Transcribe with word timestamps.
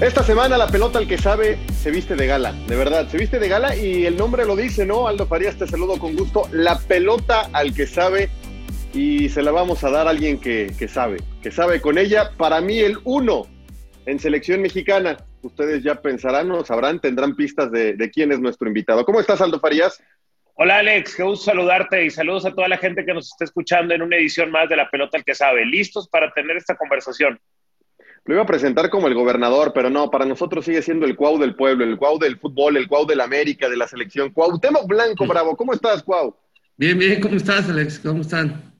Esta 0.00 0.22
semana 0.22 0.56
la 0.56 0.66
pelota 0.66 0.98
al 0.98 1.06
que 1.06 1.18
sabe 1.18 1.58
se 1.74 1.90
viste 1.90 2.16
de 2.16 2.26
gala, 2.26 2.52
de 2.52 2.74
verdad, 2.74 3.06
se 3.08 3.18
viste 3.18 3.38
de 3.38 3.50
gala 3.50 3.76
y 3.76 4.06
el 4.06 4.16
nombre 4.16 4.46
lo 4.46 4.56
dice, 4.56 4.86
¿no? 4.86 5.06
Aldo 5.06 5.26
Farías, 5.26 5.58
te 5.58 5.66
saludo 5.66 5.98
con 5.98 6.16
gusto. 6.16 6.48
La 6.52 6.78
pelota 6.78 7.50
al 7.52 7.74
que 7.74 7.86
sabe 7.86 8.30
y 8.94 9.28
se 9.28 9.42
la 9.42 9.50
vamos 9.50 9.84
a 9.84 9.90
dar 9.90 10.06
a 10.06 10.10
alguien 10.10 10.40
que, 10.40 10.72
sabe, 10.88 11.18
que 11.42 11.50
sabe 11.50 11.82
con 11.82 11.98
ella. 11.98 12.30
Para 12.38 12.62
mí 12.62 12.78
el 12.78 12.98
uno 13.04 13.46
en 14.06 14.18
selección 14.18 14.62
mexicana. 14.62 15.18
Ustedes 15.42 15.82
ya 15.82 15.96
pensarán 15.96 16.50
o 16.50 16.64
sabrán, 16.64 16.98
tendrán 17.00 17.36
pistas 17.36 17.70
de, 17.70 17.92
de 17.92 18.10
quién 18.10 18.32
es 18.32 18.40
nuestro 18.40 18.68
invitado. 18.68 19.04
¿Cómo 19.04 19.20
estás, 19.20 19.42
Aldo 19.42 19.60
Farías? 19.60 20.02
Hola 20.54 20.78
Alex, 20.78 21.14
qué 21.14 21.24
gusto 21.24 21.44
saludarte 21.44 22.06
y 22.06 22.10
saludos 22.10 22.46
a 22.46 22.54
toda 22.54 22.68
la 22.68 22.78
gente 22.78 23.04
que 23.04 23.12
nos 23.12 23.26
está 23.26 23.44
escuchando 23.44 23.94
en 23.94 24.00
una 24.00 24.16
edición 24.16 24.50
más 24.50 24.66
de 24.70 24.76
La 24.76 24.88
Pelota 24.88 25.18
al 25.18 25.24
que 25.24 25.34
sabe. 25.34 25.66
¿Listos 25.66 26.08
para 26.08 26.32
tener 26.32 26.56
esta 26.56 26.74
conversación? 26.74 27.38
Lo 28.26 28.34
iba 28.34 28.42
a 28.42 28.46
presentar 28.46 28.90
como 28.90 29.08
el 29.08 29.14
gobernador, 29.14 29.72
pero 29.74 29.90
no, 29.90 30.10
para 30.10 30.26
nosotros 30.26 30.64
sigue 30.64 30.82
siendo 30.82 31.06
el 31.06 31.16
cuau 31.16 31.38
del 31.38 31.54
pueblo, 31.54 31.84
el 31.84 31.96
cuau 31.96 32.18
del 32.18 32.38
fútbol, 32.38 32.76
el 32.76 32.86
cuau 32.86 33.06
del 33.06 33.20
América, 33.20 33.68
de 33.68 33.76
la 33.76 33.88
selección. 33.88 34.30
Cuauhtémoc 34.30 34.86
Blanco, 34.86 35.26
bravo. 35.26 35.56
¿Cómo 35.56 35.72
estás, 35.72 36.02
Cuau? 36.02 36.36
Bien, 36.76 36.98
bien, 36.98 37.20
¿cómo 37.20 37.36
estás, 37.36 37.68
Alex? 37.68 37.98
¿Cómo 37.98 38.20
están? 38.20 38.70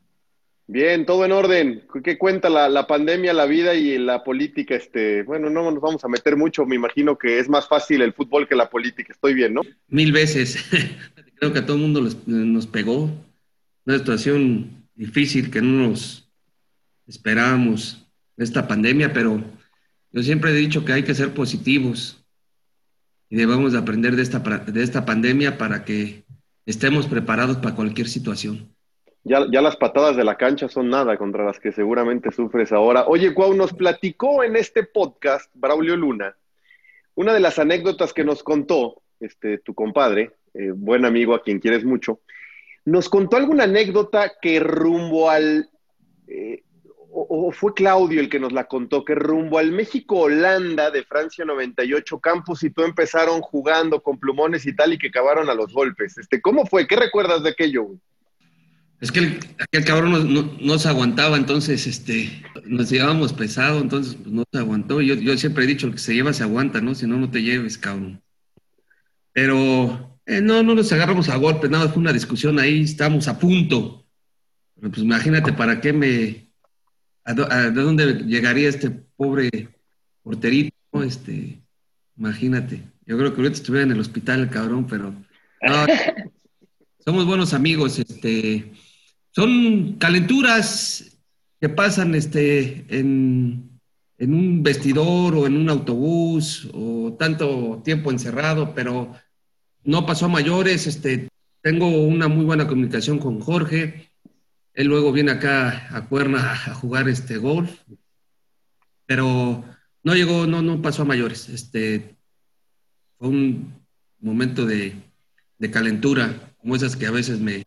Bien, 0.66 1.04
todo 1.04 1.24
en 1.24 1.32
orden. 1.32 1.82
¿Qué 2.04 2.16
cuenta 2.16 2.48
la, 2.48 2.68
la, 2.68 2.86
pandemia, 2.86 3.32
la 3.32 3.46
vida 3.46 3.74
y 3.74 3.98
la 3.98 4.22
política? 4.22 4.76
Este, 4.76 5.24
bueno, 5.24 5.50
no 5.50 5.68
nos 5.70 5.80
vamos 5.80 6.04
a 6.04 6.08
meter 6.08 6.36
mucho. 6.36 6.64
Me 6.64 6.76
imagino 6.76 7.18
que 7.18 7.40
es 7.40 7.48
más 7.48 7.66
fácil 7.66 8.02
el 8.02 8.12
fútbol 8.12 8.46
que 8.46 8.54
la 8.54 8.70
política. 8.70 9.12
Estoy 9.12 9.34
bien, 9.34 9.54
¿no? 9.54 9.62
Mil 9.88 10.12
veces. 10.12 10.64
Creo 11.40 11.52
que 11.52 11.58
a 11.58 11.66
todo 11.66 11.76
el 11.76 11.82
mundo 11.82 12.02
les, 12.02 12.28
nos 12.28 12.68
pegó. 12.68 13.10
Una 13.84 13.98
situación 13.98 14.86
difícil 14.94 15.50
que 15.50 15.60
no 15.60 15.88
nos 15.88 16.30
esperábamos 17.08 18.06
esta 18.44 18.66
pandemia, 18.66 19.12
pero 19.12 19.42
yo 20.12 20.22
siempre 20.22 20.50
he 20.50 20.54
dicho 20.54 20.84
que 20.84 20.92
hay 20.92 21.02
que 21.02 21.14
ser 21.14 21.34
positivos 21.34 22.24
y 23.28 23.36
debemos 23.36 23.72
de 23.72 23.78
aprender 23.78 24.16
de 24.16 24.22
esta, 24.22 24.38
de 24.38 24.82
esta 24.82 25.04
pandemia 25.04 25.58
para 25.58 25.84
que 25.84 26.24
estemos 26.66 27.06
preparados 27.06 27.58
para 27.58 27.74
cualquier 27.74 28.08
situación. 28.08 28.74
Ya, 29.22 29.46
ya, 29.52 29.60
las 29.60 29.76
patadas 29.76 30.16
de 30.16 30.24
la 30.24 30.36
cancha 30.36 30.68
son 30.68 30.88
nada 30.88 31.18
contra 31.18 31.44
las 31.44 31.60
que 31.60 31.72
seguramente 31.72 32.32
sufres 32.32 32.72
ahora. 32.72 33.06
Oye, 33.06 33.34
Cuau, 33.34 33.52
nos 33.54 33.74
platicó 33.74 34.42
en 34.42 34.56
este 34.56 34.82
podcast, 34.84 35.50
Braulio 35.54 35.94
Luna, 35.94 36.34
una 37.14 37.34
de 37.34 37.40
las 37.40 37.58
anécdotas 37.58 38.14
que 38.14 38.24
nos 38.24 38.42
contó 38.42 39.02
este, 39.20 39.58
tu 39.58 39.74
compadre, 39.74 40.32
eh, 40.54 40.72
buen 40.74 41.04
amigo 41.04 41.34
a 41.34 41.42
quien 41.42 41.60
quieres 41.60 41.84
mucho, 41.84 42.20
nos 42.86 43.10
contó 43.10 43.36
alguna 43.36 43.64
anécdota 43.64 44.32
que 44.40 44.58
rumbo 44.58 45.28
al, 45.28 45.68
eh, 46.26 46.62
o, 47.12 47.50
fue 47.52 47.74
Claudio 47.74 48.20
el 48.20 48.28
que 48.28 48.40
nos 48.40 48.52
la 48.52 48.64
contó, 48.64 49.04
que 49.04 49.14
rumbo 49.14 49.58
al 49.58 49.72
México-Holanda 49.72 50.90
de 50.90 51.04
Francia 51.04 51.44
98, 51.44 52.18
Campos 52.20 52.62
y 52.62 52.70
tú 52.70 52.82
empezaron 52.82 53.40
jugando 53.40 54.02
con 54.02 54.18
plumones 54.18 54.66
y 54.66 54.74
tal 54.74 54.92
y 54.92 54.98
que 54.98 55.08
acabaron 55.08 55.50
a 55.50 55.54
los 55.54 55.72
golpes. 55.72 56.18
Este, 56.18 56.40
¿Cómo 56.40 56.66
fue? 56.66 56.86
¿Qué 56.86 56.96
recuerdas 56.96 57.42
de 57.42 57.50
aquello? 57.50 57.88
Es 59.00 59.10
que 59.10 59.20
el, 59.20 59.40
aquel 59.58 59.84
cabrón 59.84 60.12
no, 60.12 60.18
no, 60.18 60.56
no, 60.60 60.78
se 60.78 60.88
aguantaba, 60.88 61.36
entonces 61.38 61.86
este, 61.86 62.42
nos 62.66 62.90
llevábamos 62.90 63.32
pesado, 63.32 63.80
entonces 63.80 64.14
pues, 64.14 64.30
no 64.30 64.44
se 64.52 64.58
aguantó. 64.58 65.00
Yo, 65.00 65.14
yo 65.14 65.36
siempre 65.38 65.64
he 65.64 65.66
dicho, 65.66 65.86
el 65.86 65.94
que 65.94 65.98
se 65.98 66.14
lleva 66.14 66.32
se 66.34 66.42
aguanta, 66.42 66.80
¿no? 66.80 66.94
Si 66.94 67.06
no, 67.06 67.16
no 67.16 67.30
te 67.30 67.42
lleves, 67.42 67.78
cabrón. 67.78 68.22
Pero 69.32 70.20
eh, 70.26 70.40
no, 70.42 70.62
no 70.62 70.74
nos 70.74 70.92
agarramos 70.92 71.28
a 71.30 71.36
golpes, 71.36 71.70
nada, 71.70 71.88
fue 71.88 72.00
una 72.02 72.12
discusión 72.12 72.58
ahí, 72.58 72.82
estábamos 72.82 73.26
a 73.26 73.38
punto. 73.38 74.06
Pero 74.74 74.90
pues 74.90 75.02
imagínate 75.02 75.52
para 75.52 75.80
qué 75.80 75.92
me... 75.92 76.49
A, 77.30 77.34
do, 77.34 77.46
a 77.50 77.70
de 77.70 77.82
dónde 77.82 78.24
llegaría 78.26 78.68
este 78.68 78.90
pobre 78.90 79.68
porterito, 80.22 80.74
este... 81.04 81.62
Imagínate. 82.16 82.82
Yo 83.06 83.16
creo 83.16 83.32
que 83.32 83.40
ahorita 83.40 83.56
estuviera 83.56 83.86
en 83.86 83.92
el 83.92 84.00
hospital 84.00 84.40
el 84.40 84.50
cabrón, 84.50 84.86
pero... 84.88 85.14
No, 85.62 85.86
somos 86.98 87.24
buenos 87.26 87.54
amigos, 87.54 87.98
este... 88.00 88.72
Son 89.30 89.94
calenturas 89.98 91.16
que 91.60 91.68
pasan 91.68 92.16
este, 92.16 92.84
en, 92.88 93.80
en, 94.18 94.34
un 94.34 94.62
vestidor 94.64 95.36
o 95.36 95.46
en 95.46 95.56
un 95.56 95.70
autobús 95.70 96.68
o 96.74 97.16
tanto 97.16 97.80
tiempo 97.84 98.10
encerrado, 98.10 98.74
pero 98.74 99.12
no 99.84 100.04
pasó 100.04 100.24
a 100.26 100.30
mayores. 100.30 100.88
Este, 100.88 101.28
tengo 101.62 101.86
una 101.86 102.26
muy 102.26 102.44
buena 102.44 102.66
comunicación 102.66 103.18
con 103.18 103.38
Jorge. 103.38 104.09
Él 104.74 104.86
luego 104.86 105.12
viene 105.12 105.32
acá 105.32 105.88
a 105.94 106.06
Cuerna 106.06 106.52
a 106.52 106.74
jugar 106.74 107.08
este 107.08 107.36
golf, 107.38 107.70
pero 109.06 109.64
no 110.02 110.14
llegó, 110.14 110.46
no, 110.46 110.62
no 110.62 110.80
pasó 110.80 111.02
a 111.02 111.06
mayores. 111.06 111.48
Este, 111.48 112.16
fue 113.18 113.28
un 113.28 113.74
momento 114.20 114.64
de, 114.64 114.94
calentura, 115.72 116.34
como 116.58 116.76
esas 116.76 116.96
que 116.96 117.06
a 117.06 117.10
veces 117.10 117.40
me, 117.40 117.64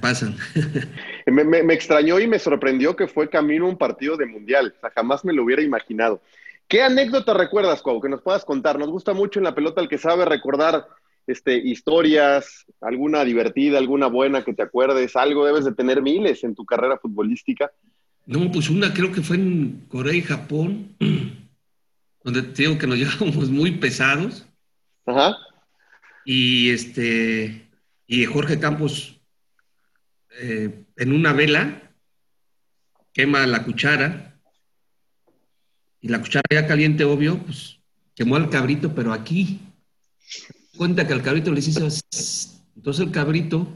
pasan. 0.00 0.36
me, 1.26 1.74
extrañó 1.74 2.20
y 2.20 2.28
me 2.28 2.38
sorprendió 2.38 2.94
que 2.94 3.08
fue 3.08 3.30
camino 3.30 3.66
a 3.66 3.70
un 3.70 3.78
partido 3.78 4.16
de 4.16 4.26
mundial. 4.26 4.74
O 4.76 4.80
sea, 4.80 4.90
jamás 4.90 5.24
me 5.24 5.32
lo 5.32 5.44
hubiera 5.44 5.62
imaginado. 5.62 6.20
¿Qué 6.68 6.82
anécdota 6.82 7.32
recuerdas, 7.32 7.80
Cuau, 7.80 8.00
que 8.00 8.10
nos 8.10 8.20
puedas 8.20 8.44
contar? 8.44 8.78
Nos 8.78 8.90
gusta 8.90 9.14
mucho 9.14 9.40
en 9.40 9.44
la 9.44 9.54
pelota 9.54 9.80
el 9.80 9.88
que 9.88 9.96
sabe 9.96 10.26
recordar 10.26 10.86
este, 11.28 11.56
historias, 11.56 12.64
alguna 12.80 13.24
divertida, 13.24 13.78
alguna 13.78 14.06
buena 14.06 14.44
que 14.44 14.54
te 14.54 14.62
acuerdes, 14.62 15.14
algo 15.14 15.44
debes 15.44 15.64
de 15.64 15.74
tener 15.74 16.02
miles 16.02 16.42
en 16.42 16.54
tu 16.54 16.64
carrera 16.64 16.98
futbolística. 16.98 17.70
No, 18.26 18.50
pues 18.50 18.70
una 18.70 18.92
creo 18.92 19.12
que 19.12 19.22
fue 19.22 19.36
en 19.36 19.86
Corea 19.88 20.14
y 20.14 20.22
Japón, 20.22 20.96
donde 22.24 22.42
te 22.42 22.62
digo 22.62 22.78
que 22.78 22.86
nos 22.86 22.98
llevábamos 22.98 23.50
muy 23.50 23.72
pesados. 23.72 24.46
Ajá. 25.06 25.36
Y 26.24 26.70
este, 26.70 27.68
y 28.06 28.24
Jorge 28.24 28.58
Campos 28.58 29.20
eh, 30.40 30.84
en 30.96 31.12
una 31.12 31.32
vela 31.32 31.90
quema 33.12 33.46
la 33.46 33.64
cuchara 33.64 34.38
y 36.00 36.08
la 36.08 36.20
cuchara 36.20 36.44
ya 36.50 36.66
caliente, 36.66 37.04
obvio, 37.04 37.38
pues 37.38 37.80
quemó 38.14 38.36
al 38.36 38.50
cabrito, 38.50 38.94
pero 38.94 39.12
aquí 39.12 39.60
cuenta 40.78 41.06
que 41.06 41.12
al 41.12 41.22
cabrito 41.22 41.52
le 41.52 41.60
hizo 41.60 41.86
entonces 42.76 43.04
el 43.04 43.10
cabrito 43.10 43.68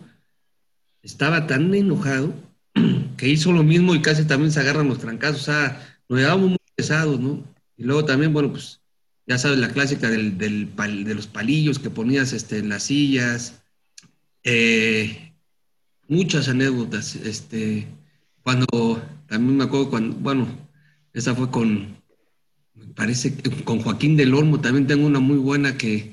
estaba 1.03 1.47
tan 1.47 1.75
enojado 1.75 2.33
que 3.19 3.29
hizo 3.29 3.53
lo 3.53 3.65
mismo 3.65 3.95
y 3.95 4.01
casi 4.01 4.25
también 4.25 4.53
se 4.53 4.61
agarran 4.61 4.89
los 4.89 4.99
trancazos, 4.99 5.43
o 5.43 5.45
sea, 5.45 6.01
nos 6.09 6.21
llevábamos 6.21 6.51
muy 6.51 6.59
pesados, 6.75 7.21
¿no? 7.21 7.45
Y 7.77 7.85
luego 7.85 8.05
también, 8.05 8.33
bueno, 8.33 8.53
pues 8.53 8.81
ya 9.27 9.37
sabes 9.39 9.59
la 9.59 9.73
clásica 9.73 10.09
del, 10.09 10.39
de 10.39 11.15
los 11.15 11.27
palillos 11.27 11.79
que 11.79 11.91
ponías 11.91 12.33
este, 12.33 12.59
en 12.59 12.69
las 12.69 12.85
sillas, 12.85 13.63
eh, 14.45 15.33
muchas 16.09 16.49
anécdotas, 16.49 17.17
este, 17.17 17.89
cuando, 18.43 19.03
también 19.27 19.57
me 19.57 19.65
acuerdo 19.65 19.91
cuando, 19.91 20.17
bueno, 20.17 20.47
esa 21.13 21.35
fue 21.35 21.51
con, 21.51 21.97
me 22.75 22.87
parece, 22.95 23.37
con 23.65 23.81
Joaquín 23.81 24.17
del 24.17 24.35
Olmo, 24.35 24.61
también 24.61 24.87
tengo 24.87 25.07
una 25.07 25.21
muy 25.21 25.39
buena 25.39 25.77
que 25.77 26.12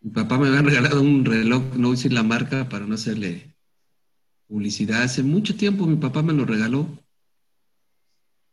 mi 0.00 0.10
papá 0.10 0.38
me 0.38 0.48
había 0.48 0.62
regalado 0.62 1.00
un 1.00 1.24
reloj, 1.24 1.76
no 1.76 1.90
decir 1.90 2.12
la 2.12 2.22
marca 2.22 2.68
para 2.68 2.86
no 2.86 2.94
hacerle 2.94 3.56
publicidad. 4.46 5.02
Hace 5.02 5.22
mucho 5.22 5.56
tiempo 5.56 5.86
mi 5.86 5.96
papá 5.96 6.22
me 6.22 6.32
lo 6.32 6.44
regaló. 6.44 6.88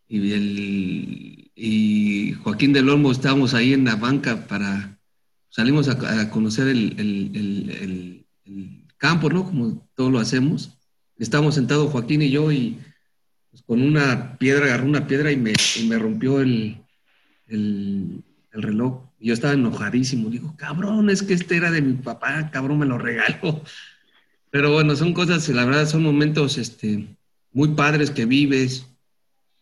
Y, 0.08 0.32
el, 0.34 1.52
y 1.56 2.34
Joaquín 2.44 2.74
del 2.74 2.90
Olmo 2.90 3.12
estábamos 3.12 3.54
ahí 3.54 3.74
en 3.74 3.86
la 3.86 3.96
banca 3.96 4.48
para, 4.48 5.00
salimos 5.50 5.88
a, 5.90 6.30
conocer 6.30 6.68
el, 6.68 7.00
el, 7.00 8.26
campo, 8.98 9.30
¿no? 9.30 9.46
Como 9.46 9.88
todos 9.96 10.12
lo 10.12 10.20
hacemos. 10.20 10.78
Estábamos 11.18 11.56
sentados 11.56 11.92
Joaquín 11.92 12.22
y 12.22 12.30
yo 12.30 12.52
y 12.52 12.78
pues, 13.56 13.64
con 13.64 13.82
una 13.82 14.38
piedra, 14.38 14.66
agarró 14.66 14.86
una 14.86 15.08
piedra 15.08 15.32
y 15.32 15.38
me, 15.38 15.54
y 15.80 15.88
me 15.88 15.98
rompió 15.98 16.42
el, 16.42 16.84
reloj. 18.52 19.02
Yo 19.26 19.34
estaba 19.34 19.56
enojadísimo. 19.56 20.30
Digo, 20.30 20.54
cabrón, 20.56 21.10
es 21.10 21.24
que 21.24 21.34
este 21.34 21.58
era 21.58 21.72
de 21.72 21.82
mi 21.82 21.94
papá, 21.94 22.52
cabrón, 22.52 22.78
me 22.78 22.86
lo 22.86 23.00
regaló. 23.00 23.64
Pero 24.52 24.72
bueno, 24.72 24.96
son 24.96 25.14
cosas, 25.14 25.50
la 25.50 25.66
verdad, 25.66 25.88
son 25.88 26.04
momentos 26.04 26.60
este, 26.60 27.18
muy 27.52 27.70
padres 27.70 28.12
que 28.12 28.26
vives. 28.26 28.86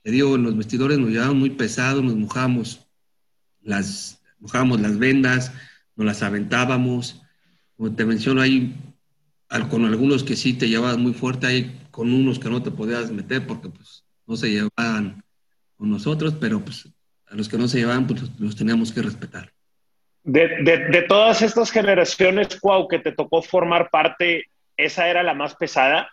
Te 0.01 0.11
digo, 0.11 0.37
los 0.37 0.57
vestidores 0.57 0.99
nos 0.99 1.11
llevaban 1.11 1.39
muy 1.39 1.51
pesados, 1.51 2.03
nos 2.03 2.13
mojamos 2.13 2.81
las, 3.61 4.21
mojábamos 4.39 4.81
las 4.81 4.99
vendas, 4.99 5.53
nos 5.95 6.07
las 6.07 6.23
aventábamos. 6.23 7.21
Como 7.77 7.95
te 7.95 8.03
menciono, 8.03 8.41
hay 8.41 8.75
con 9.69 9.85
algunos 9.85 10.25
que 10.25 10.35
sí 10.35 10.55
te 10.55 10.67
llevabas 10.67 10.97
muy 10.97 11.13
fuerte, 11.13 11.47
hay 11.47 11.87
con 11.89 12.11
unos 12.11 12.37
que 12.37 12.49
no 12.49 12.61
te 12.61 12.71
podías 12.71 13.11
meter 13.11 13.47
porque 13.47 13.69
pues 13.69 14.03
no 14.27 14.35
se 14.35 14.51
llevaban 14.51 15.23
con 15.77 15.89
nosotros, 15.89 16.35
pero 16.37 16.65
pues 16.65 16.89
a 17.27 17.35
los 17.35 17.47
que 17.47 17.57
no 17.57 17.69
se 17.69 17.77
llevaban 17.77 18.07
pues 18.07 18.23
los 18.39 18.57
teníamos 18.57 18.91
que 18.91 19.01
respetar. 19.01 19.52
De, 20.23 20.63
de, 20.63 21.01
todas 21.01 21.41
estas 21.41 21.69
generaciones, 21.69 22.57
Cuau, 22.59 22.87
que 22.87 22.99
te 22.99 23.11
tocó 23.11 23.41
formar 23.41 23.89
parte, 23.89 24.45
¿esa 24.77 25.09
era 25.09 25.21
la 25.21 25.33
más 25.33 25.55
pesada? 25.55 26.09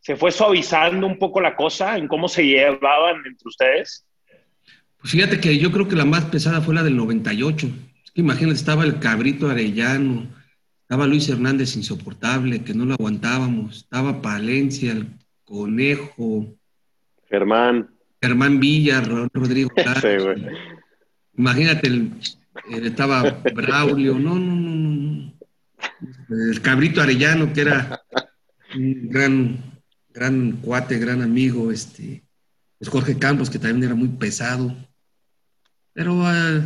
¿Se 0.00 0.14
fue 0.14 0.30
suavizando 0.30 1.06
un 1.06 1.18
poco 1.18 1.40
la 1.40 1.56
cosa 1.56 1.96
en 1.96 2.06
cómo 2.06 2.28
se 2.28 2.44
llevaban 2.44 3.16
entre 3.24 3.48
ustedes? 3.48 4.04
Pues 4.98 5.12
fíjate 5.12 5.40
que 5.40 5.58
yo 5.58 5.72
creo 5.72 5.88
que 5.88 5.96
la 5.96 6.04
más 6.04 6.26
pesada 6.26 6.60
fue 6.60 6.74
la 6.74 6.82
del 6.82 6.96
98. 6.96 7.66
Es 8.04 8.10
que 8.10 8.20
imagínate, 8.20 8.56
estaba 8.56 8.84
el 8.84 8.98
cabrito 8.98 9.48
Arellano, 9.48 10.26
estaba 10.82 11.06
Luis 11.06 11.28
Hernández 11.28 11.76
insoportable, 11.76 12.62
que 12.62 12.74
no 12.74 12.84
lo 12.84 12.94
aguantábamos. 12.94 13.78
Estaba 13.78 14.20
Palencia, 14.20 14.92
el 14.92 15.08
Conejo. 15.44 16.46
Germán. 17.28 17.88
Germán 18.20 18.60
Villa, 18.60 19.00
Rodrigo. 19.00 19.70
Imagínate, 21.36 21.88
el, 21.88 22.12
estaba 22.70 23.42
Braulio. 23.54 24.18
No, 24.18 24.34
no, 24.36 24.56
no, 24.56 24.74
no. 24.74 25.32
El 26.28 26.60
Cabrito 26.60 27.00
Arellano, 27.00 27.52
que 27.52 27.60
era 27.62 28.02
un 28.74 29.08
gran, 29.08 29.80
gran 30.12 30.52
cuate, 30.62 30.98
gran 30.98 31.22
amigo. 31.22 31.70
Este, 31.70 32.24
pues 32.78 32.90
Jorge 32.90 33.18
Campos, 33.18 33.50
que 33.50 33.58
también 33.58 33.84
era 33.84 33.94
muy 33.94 34.08
pesado. 34.08 34.74
Pero 35.92 36.26
ah, 36.26 36.60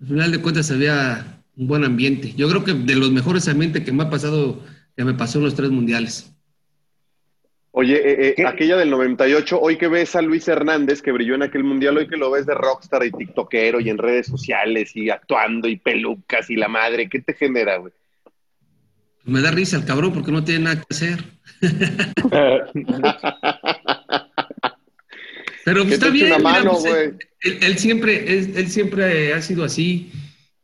al 0.00 0.06
final 0.06 0.32
de 0.32 0.40
cuentas 0.40 0.70
había 0.70 1.42
un 1.56 1.66
buen 1.66 1.84
ambiente. 1.84 2.34
Yo 2.34 2.48
creo 2.48 2.64
que 2.64 2.74
de 2.74 2.94
los 2.94 3.10
mejores 3.10 3.48
ambientes 3.48 3.84
que 3.84 3.92
me 3.92 4.04
ha 4.04 4.10
pasado, 4.10 4.62
que 4.96 5.04
me 5.04 5.14
pasó 5.14 5.38
en 5.38 5.44
los 5.44 5.54
tres 5.54 5.70
mundiales. 5.70 6.32
Oye, 7.80 7.94
eh, 7.94 8.34
eh, 8.36 8.44
aquella 8.44 8.76
del 8.76 8.90
98, 8.90 9.60
hoy 9.60 9.78
que 9.78 9.86
ves 9.86 10.16
a 10.16 10.20
Luis 10.20 10.48
Hernández, 10.48 11.00
que 11.00 11.12
brilló 11.12 11.36
en 11.36 11.44
aquel 11.44 11.62
mundial, 11.62 11.96
hoy 11.96 12.08
que 12.08 12.16
lo 12.16 12.32
ves 12.32 12.44
de 12.44 12.54
rockstar 12.54 13.06
y 13.06 13.12
tiktokero 13.12 13.78
y 13.78 13.88
en 13.88 13.98
redes 13.98 14.26
sociales 14.26 14.96
y 14.96 15.10
actuando 15.10 15.68
y 15.68 15.76
pelucas 15.76 16.50
y 16.50 16.56
la 16.56 16.66
madre, 16.66 17.08
¿qué 17.08 17.20
te 17.20 17.34
genera, 17.34 17.76
güey? 17.76 17.92
Me 19.22 19.40
da 19.40 19.52
risa 19.52 19.76
el 19.76 19.84
cabrón 19.84 20.12
porque 20.12 20.32
no 20.32 20.42
tiene 20.42 20.64
nada 20.64 20.80
que 20.80 20.86
hacer. 20.90 21.24
Pero 25.64 25.82
está 25.84 26.10
bien. 26.10 26.32
Pues, 26.42 26.84
él, 27.42 27.78
siempre, 27.78 28.24
él 28.28 28.68
siempre 28.70 29.34
ha 29.34 29.40
sido 29.40 29.62
así. 29.62 30.10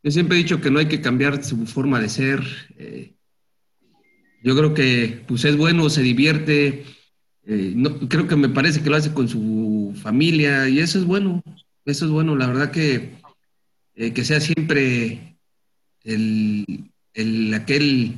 Yo 0.02 0.10
siempre 0.10 0.36
he 0.36 0.42
dicho 0.42 0.60
que 0.60 0.72
no 0.72 0.80
hay 0.80 0.86
que 0.86 1.00
cambiar 1.00 1.44
su 1.44 1.64
forma 1.68 2.00
de 2.00 2.08
ser. 2.08 2.40
Eh, 2.76 3.12
yo 4.42 4.56
creo 4.56 4.74
que 4.74 5.22
pues 5.28 5.44
es 5.44 5.56
bueno, 5.56 5.88
se 5.90 6.02
divierte. 6.02 6.82
Eh, 7.46 7.72
no, 7.76 7.98
creo 8.08 8.26
que 8.26 8.36
me 8.36 8.48
parece 8.48 8.82
que 8.82 8.90
lo 8.90 8.96
hace 8.96 9.12
con 9.12 9.28
su 9.28 9.94
familia 10.02 10.68
y 10.68 10.80
eso 10.80 10.98
es 10.98 11.04
bueno. 11.04 11.42
Eso 11.84 12.06
es 12.06 12.10
bueno. 12.10 12.36
La 12.36 12.46
verdad 12.46 12.70
que, 12.70 13.18
eh, 13.94 14.12
que 14.12 14.24
sea 14.24 14.40
siempre 14.40 15.36
el, 16.02 16.90
el, 17.12 17.54
aquel 17.54 18.16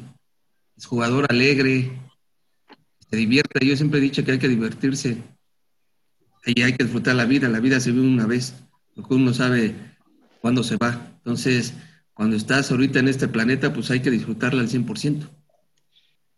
jugador 0.84 1.26
alegre, 1.28 1.90
se 3.11 3.17
divierta. 3.17 3.61
Yo 3.61 3.76
siempre 3.76 3.99
he 3.99 4.02
dicho 4.02 4.25
que 4.25 4.32
hay 4.32 4.38
que 4.38 4.49
divertirse 4.49 5.22
y 6.44 6.62
hay 6.62 6.72
que 6.74 6.84
disfrutar 6.84 7.17
la 7.17 7.24
vida. 7.24 7.48
La 7.48 7.60
vida 7.60 7.81
se 7.81 7.93
vive 7.93 8.06
una 8.06 8.27
vez, 8.27 8.55
porque 8.94 9.15
uno 9.15 9.34
sabe 9.34 9.74
cuándo 10.41 10.62
se 10.62 10.77
va. 10.77 11.12
Entonces, 11.19 11.74
cuando 12.15 12.36
estás 12.36 12.70
ahorita 12.70 13.01
en 13.01 13.08
este 13.08 13.29
planeta, 13.29 13.72
pues 13.72 13.91
hay 13.91 14.01
que 14.01 14.10
disfrutarla 14.10 14.62
al 14.62 14.69
100%. 14.69 15.29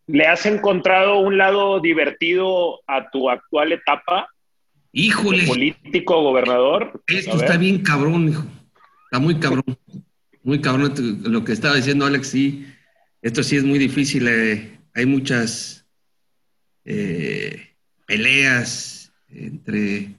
¿Le 0.09 0.27
has 0.27 0.45
encontrado 0.47 1.21
un 1.21 1.39
lado 1.39 1.81
divertido 1.81 2.81
a 2.89 3.09
tu 3.11 3.31
actual 3.31 3.73
etapa? 3.73 4.29
Híjole. 4.91 5.47
Político, 5.47 6.21
gobernador. 6.23 7.01
Esto 7.07 7.37
está 7.37 7.57
bien 7.57 7.83
cabrón, 7.83 8.29
hijo. 8.29 8.45
Está 9.05 9.21
muy 9.21 9.39
cabrón. 9.39 9.65
Muy 10.43 10.61
cabrón 10.61 10.93
lo 11.23 11.45
que 11.45 11.53
estaba 11.53 11.77
diciendo 11.77 12.07
Alex, 12.07 12.27
sí. 12.27 12.67
Esto 13.23 13.45
sí 13.45 13.57
es 13.57 13.65
muy 13.65 13.79
difícil. 13.79 14.27
Eh. 14.27 14.81
hay 14.95 15.07
muchas 15.07 15.87
eh, 16.85 17.77
peleas 18.07 19.13
entre 19.29 20.15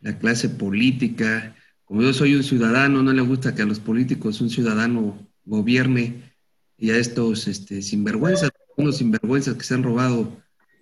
la 0.00 0.18
clase 0.18 0.48
política 0.48 1.54
como 1.92 2.00
yo 2.00 2.14
soy 2.14 2.34
un 2.34 2.42
ciudadano, 2.42 3.02
no 3.02 3.12
le 3.12 3.20
gusta 3.20 3.54
que 3.54 3.60
a 3.60 3.66
los 3.66 3.78
políticos 3.78 4.40
un 4.40 4.48
ciudadano 4.48 5.28
gobierne 5.44 6.22
y 6.78 6.90
a 6.90 6.96
estos 6.96 7.46
este, 7.48 7.82
sinvergüenzas, 7.82 8.50
unos 8.82 8.98
sinvergüenzas 8.98 9.54
que 9.56 9.64
se 9.64 9.74
han 9.74 9.82
robado 9.82 10.40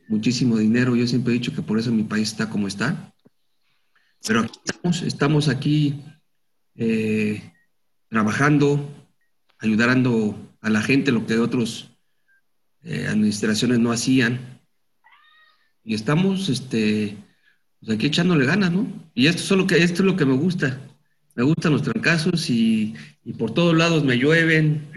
muchísimo 0.09 0.57
dinero. 0.57 0.97
Yo 0.97 1.07
siempre 1.07 1.33
he 1.33 1.39
dicho 1.39 1.55
que 1.55 1.63
por 1.63 1.79
eso 1.79 1.93
mi 1.93 2.03
país 2.03 2.31
está 2.31 2.49
como 2.51 2.67
está. 2.67 3.13
Pero 4.27 4.45
estamos, 4.65 5.03
estamos 5.03 5.49
aquí 5.49 6.03
eh, 6.75 7.53
trabajando, 8.09 8.89
ayudando 9.59 10.37
a 10.61 10.71
la 10.71 10.83
gente 10.83 11.13
lo 11.13 11.27
que 11.27 11.39
otras 11.39 11.89
eh, 12.83 13.07
administraciones 13.09 13.79
no 13.79 13.93
hacían. 13.93 14.61
Y 15.85 15.95
estamos 15.95 16.49
este, 16.49 17.17
pues 17.81 17.97
aquí 17.97 18.07
echándole 18.07 18.45
ganas, 18.45 18.73
¿no? 18.73 18.87
Y 19.15 19.27
esto, 19.29 19.43
solo 19.43 19.67
que, 19.67 19.83
esto 19.83 20.03
es 20.03 20.07
lo 20.07 20.17
que 20.17 20.27
me 20.27 20.35
gusta 20.35 20.79
me 21.35 21.45
gustan 21.45 21.73
los 21.73 21.83
trancazos 21.83 22.51
y, 22.51 22.95
por 23.39 23.55
todos 23.55 23.77
lados 23.77 24.05
me 24.05 24.17
llueven, 24.17 24.91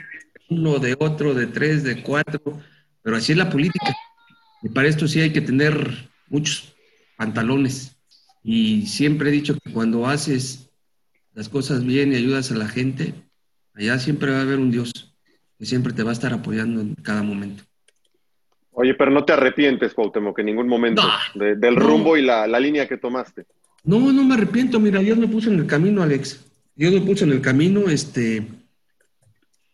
uno 0.50 0.78
de 0.80 0.96
otro, 1.00 1.34
de 1.34 1.48
tres, 1.48 1.84
de 1.84 2.04
cuatro, 2.04 2.62
pero 3.04 3.18
así 3.18 3.34
es 3.34 3.38
la 3.38 3.50
política. 3.50 3.94
Y 4.64 4.70
para 4.70 4.88
esto 4.88 5.08
sí 5.08 5.20
hay 5.20 5.32
que 5.32 5.42
tener 5.42 6.10
muchos 6.30 6.74
pantalones. 7.18 7.96
Y 8.44 8.88
siempre 8.88 9.30
he 9.30 9.32
dicho 9.32 9.56
que 9.60 9.72
cuando 9.72 10.08
haces 10.08 10.70
las 11.34 11.50
cosas 11.50 11.84
bien 11.86 12.14
y 12.14 12.16
ayudas 12.16 12.52
a 12.52 12.56
la 12.56 12.68
gente, 12.68 13.14
allá 13.74 14.00
siempre 14.00 14.32
va 14.32 14.40
a 14.40 14.42
haber 14.42 14.60
un 14.60 14.72
Dios. 14.72 14.92
que 15.60 15.66
siempre 15.66 15.94
te 15.94 16.04
va 16.04 16.10
a 16.10 16.14
estar 16.14 16.34
apoyando 16.34 16.82
en 16.82 16.96
cada 16.96 17.24
momento. 17.24 17.64
Oye, 18.72 18.96
pero 18.96 19.12
no 19.12 19.24
te 19.24 19.34
arrepientes, 19.34 19.94
Cuauhtémoc, 19.94 20.40
en 20.40 20.48
ningún 20.48 20.68
momento 20.68 21.04
de, 21.36 21.56
del 21.56 21.76
rumbo 21.76 22.18
y 22.18 22.24
la, 22.24 22.48
la, 22.48 22.60
línea 22.60 22.88
que 22.88 22.98
tomaste. 22.98 23.46
No, 23.84 24.12
no 24.12 24.24
me 24.24 24.34
arrepiento. 24.34 24.80
Mira, 24.80 25.00
Dios 25.00 25.18
me 25.18 25.28
puso 25.28 25.52
en 25.52 25.60
el 25.60 25.68
camino, 25.68 26.02
Alex. 26.02 26.44
Dios 26.76 26.92
me 26.94 27.02
puso 27.02 27.26
en 27.26 27.34
el 27.34 27.42
camino, 27.42 27.88
este... 27.90 28.48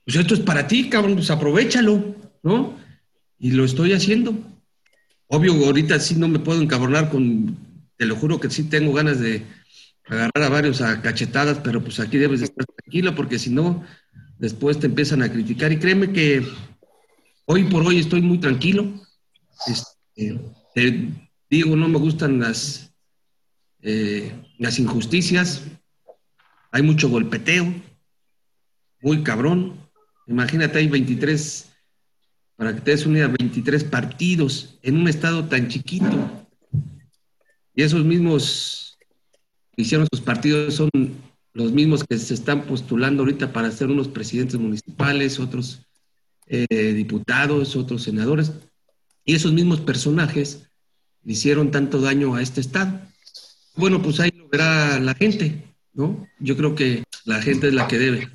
Pues 0.03 0.17
esto 0.17 0.33
es 0.33 0.39
para 0.39 0.67
ti, 0.67 0.89
cabrón, 0.89 1.15
pues 1.15 1.29
aprovechalo, 1.29 2.15
¿no? 2.41 2.78
Y 3.39 3.51
lo 3.51 3.65
estoy 3.65 3.93
haciendo. 3.93 4.37
Obvio, 5.27 5.53
ahorita 5.65 5.99
sí 5.99 6.15
no 6.15 6.27
me 6.27 6.39
puedo 6.39 6.61
encabronar 6.61 7.09
con... 7.09 7.57
Te 7.97 8.05
lo 8.05 8.15
juro 8.15 8.39
que 8.39 8.49
sí 8.49 8.63
tengo 8.63 8.93
ganas 8.93 9.19
de 9.19 9.43
agarrar 10.05 10.43
a 10.43 10.49
varios 10.49 10.81
a 10.81 11.01
cachetadas, 11.01 11.59
pero 11.59 11.83
pues 11.83 11.99
aquí 11.99 12.17
debes 12.17 12.39
de 12.39 12.45
estar 12.47 12.65
tranquilo 12.65 13.13
porque 13.15 13.37
si 13.37 13.49
no, 13.49 13.83
después 14.37 14.79
te 14.79 14.87
empiezan 14.87 15.21
a 15.21 15.31
criticar. 15.31 15.71
Y 15.71 15.77
créeme 15.77 16.11
que 16.11 16.45
Hoy 17.51 17.63
por 17.63 17.81
hoy 17.83 17.97
estoy 17.97 18.21
muy 18.21 18.37
tranquilo. 18.37 18.93
Este, 19.65 20.39
te 20.75 21.09
digo, 21.49 21.75
no 21.75 21.87
me 21.87 21.97
gustan 21.97 22.39
las, 22.39 22.93
eh, 23.81 24.31
las 24.59 24.77
injusticias. 24.77 25.63
Hay 26.71 26.83
mucho 26.83 27.09
golpeteo, 27.09 27.73
muy 29.01 29.23
cabrón. 29.23 29.79
Imagínate, 30.27 30.77
hay 30.77 30.87
23, 30.87 31.68
para 32.59 32.75
que 32.75 32.81
te 32.81 32.91
des 32.91 33.05
una 33.05 33.19
idea, 33.19 33.29
23 33.29 33.85
partidos 33.85 34.77
en 34.83 34.97
un 34.97 35.07
estado 35.07 35.45
tan 35.45 35.69
chiquito. 35.69 36.45
Y 37.73 37.83
esos 37.83 38.03
mismos 38.03 38.97
que 39.71 39.83
hicieron 39.83 40.05
esos 40.11 40.25
partidos 40.25 40.73
son 40.73 40.89
los 41.53 41.71
mismos 41.71 42.03
que 42.03 42.17
se 42.17 42.33
están 42.33 42.63
postulando 42.63 43.23
ahorita 43.23 43.53
para 43.53 43.71
ser 43.71 43.89
unos 43.89 44.09
presidentes 44.09 44.59
municipales, 44.59 45.39
otros 45.39 45.87
eh, 46.47 46.91
diputados, 46.93 47.77
otros 47.77 48.03
senadores, 48.03 48.51
y 49.23 49.35
esos 49.35 49.53
mismos 49.53 49.79
personajes 49.79 50.63
hicieron 51.23 51.71
tanto 51.71 52.01
daño 52.01 52.35
a 52.35 52.41
este 52.41 52.59
Estado. 52.59 52.99
Bueno, 53.77 54.01
pues 54.01 54.19
ahí 54.19 54.31
lo 54.35 54.49
verá 54.49 54.99
la 54.99 55.13
gente, 55.13 55.63
¿no? 55.93 56.27
Yo 56.39 56.57
creo 56.57 56.75
que 56.75 57.05
la 57.23 57.41
gente 57.41 57.69
es 57.69 57.73
la 57.73 57.87
que 57.87 57.99
debe, 57.99 58.29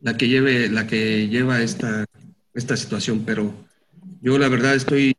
la 0.00 0.18
que 0.18 0.28
lleve, 0.28 0.68
la 0.68 0.86
que 0.86 1.28
lleva 1.28 1.62
esta, 1.62 2.04
esta 2.56 2.76
situación, 2.76 3.22
pero 3.24 3.54
yo 4.20 4.38
la 4.38 4.48
verdad 4.48 4.74
estoy, 4.74 5.14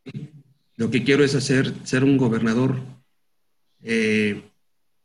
lo 0.76 0.90
que 0.90 1.04
quiero 1.04 1.24
es 1.24 1.34
hacer, 1.34 1.72
ser 1.84 2.04
un 2.04 2.16
gobernador 2.16 2.80
eh, 3.82 4.42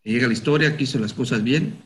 que 0.04 0.12
llegue 0.12 0.26
a 0.26 0.28
la 0.28 0.34
historia, 0.34 0.76
que 0.76 0.84
hizo 0.84 1.00
las 1.00 1.14
cosas 1.14 1.44
bien, 1.44 1.84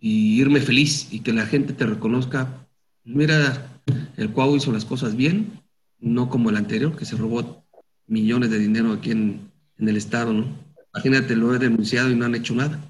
y 0.00 0.40
irme 0.40 0.60
feliz 0.60 1.08
y 1.12 1.20
que 1.20 1.32
la 1.32 1.46
gente 1.46 1.72
te 1.72 1.86
reconozca. 1.86 2.66
Mira, 3.04 3.80
el 4.16 4.30
Cuau 4.30 4.56
hizo 4.56 4.72
las 4.72 4.84
cosas 4.84 5.16
bien, 5.16 5.62
no 5.98 6.28
como 6.28 6.50
el 6.50 6.56
anterior, 6.56 6.96
que 6.96 7.04
se 7.04 7.16
robó 7.16 7.64
millones 8.06 8.50
de 8.50 8.58
dinero 8.58 8.92
aquí 8.92 9.12
en, 9.12 9.52
el 9.78 9.96
Estado, 9.96 10.32
¿no? 10.32 10.46
Imagínate, 10.94 11.34
lo 11.34 11.54
he 11.54 11.58
denunciado 11.58 12.10
y 12.10 12.14
no 12.14 12.24
han 12.24 12.34
hecho 12.34 12.54
nada. 12.54 12.80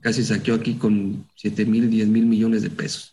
Casi 0.00 0.24
saqueó 0.24 0.54
aquí 0.54 0.74
con 0.74 1.26
7 1.36 1.64
mil, 1.66 1.88
10 1.88 2.08
mil 2.08 2.26
millones 2.26 2.62
de 2.62 2.70
pesos. 2.70 3.11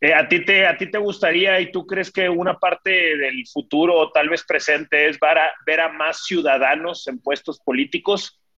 Eh, 0.00 0.12
¿a, 0.12 0.28
ti 0.28 0.44
te, 0.44 0.66
¿A 0.66 0.76
ti 0.76 0.90
te 0.90 0.98
gustaría 0.98 1.58
y 1.60 1.72
tú 1.72 1.86
crees 1.86 2.12
que 2.12 2.28
una 2.28 2.58
parte 2.58 2.90
del 2.90 3.46
futuro 3.46 3.94
o 3.96 4.10
tal 4.12 4.28
vez 4.28 4.44
presente 4.44 5.08
es 5.08 5.18
ver 5.66 5.80
a 5.80 5.88
más 5.88 6.24
ciudadanos 6.24 7.06
en 7.08 7.18
puestos 7.18 7.58
políticos? 7.60 8.38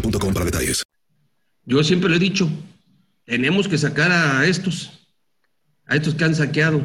para 0.00 0.44
detalles. 0.44 0.82
Yo 1.64 1.82
siempre 1.82 2.08
lo 2.10 2.16
he 2.16 2.18
dicho, 2.18 2.48
tenemos 3.24 3.68
que 3.68 3.78
sacar 3.78 4.12
a 4.12 4.46
estos, 4.46 5.08
a 5.86 5.96
estos 5.96 6.14
que 6.14 6.24
han 6.24 6.34
saqueado. 6.34 6.82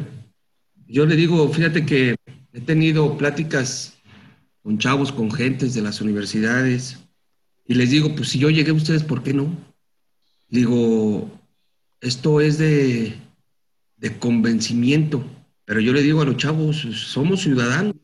Yo 0.86 1.06
le 1.06 1.16
digo, 1.16 1.48
fíjate 1.52 1.84
que 1.84 2.16
he 2.52 2.60
tenido 2.60 3.16
pláticas 3.16 3.94
con 4.62 4.78
chavos, 4.78 5.12
con 5.12 5.30
gentes 5.30 5.74
de 5.74 5.82
las 5.82 6.00
universidades, 6.00 6.98
y 7.66 7.74
les 7.74 7.90
digo, 7.90 8.14
pues 8.16 8.30
si 8.30 8.38
yo 8.38 8.50
llegué 8.50 8.70
a 8.70 8.74
ustedes, 8.74 9.04
¿por 9.04 9.22
qué 9.22 9.32
no? 9.32 9.56
Digo, 10.48 11.30
esto 12.00 12.40
es 12.40 12.58
de, 12.58 13.14
de 13.96 14.18
convencimiento, 14.18 15.24
pero 15.64 15.80
yo 15.80 15.92
le 15.92 16.02
digo 16.02 16.20
a 16.20 16.24
los 16.24 16.36
chavos, 16.36 16.78
somos 16.78 17.42
ciudadanos, 17.42 17.94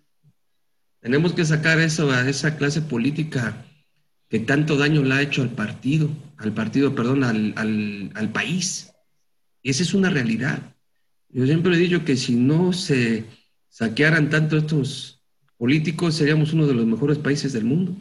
tenemos 1.00 1.32
que 1.32 1.44
sacar 1.44 1.80
eso, 1.80 2.10
a 2.10 2.28
esa 2.28 2.56
clase 2.56 2.82
política 2.82 3.65
que 4.28 4.40
tanto 4.40 4.76
daño 4.76 5.02
le 5.02 5.14
ha 5.14 5.22
hecho 5.22 5.42
al 5.42 5.50
partido, 5.50 6.10
al 6.38 6.52
partido, 6.52 6.94
perdón, 6.94 7.24
al, 7.24 7.52
al, 7.56 8.10
al 8.14 8.32
país. 8.32 8.92
Esa 9.62 9.82
es 9.82 9.94
una 9.94 10.10
realidad. 10.10 10.74
Yo 11.28 11.46
siempre 11.46 11.74
he 11.74 11.78
dicho 11.78 12.04
que 12.04 12.16
si 12.16 12.34
no 12.34 12.72
se 12.72 13.24
saquearan 13.68 14.30
tanto 14.30 14.56
estos 14.56 15.22
políticos, 15.56 16.14
seríamos 16.14 16.52
uno 16.52 16.66
de 16.66 16.74
los 16.74 16.86
mejores 16.86 17.18
países 17.18 17.52
del 17.52 17.64
mundo. 17.64 17.96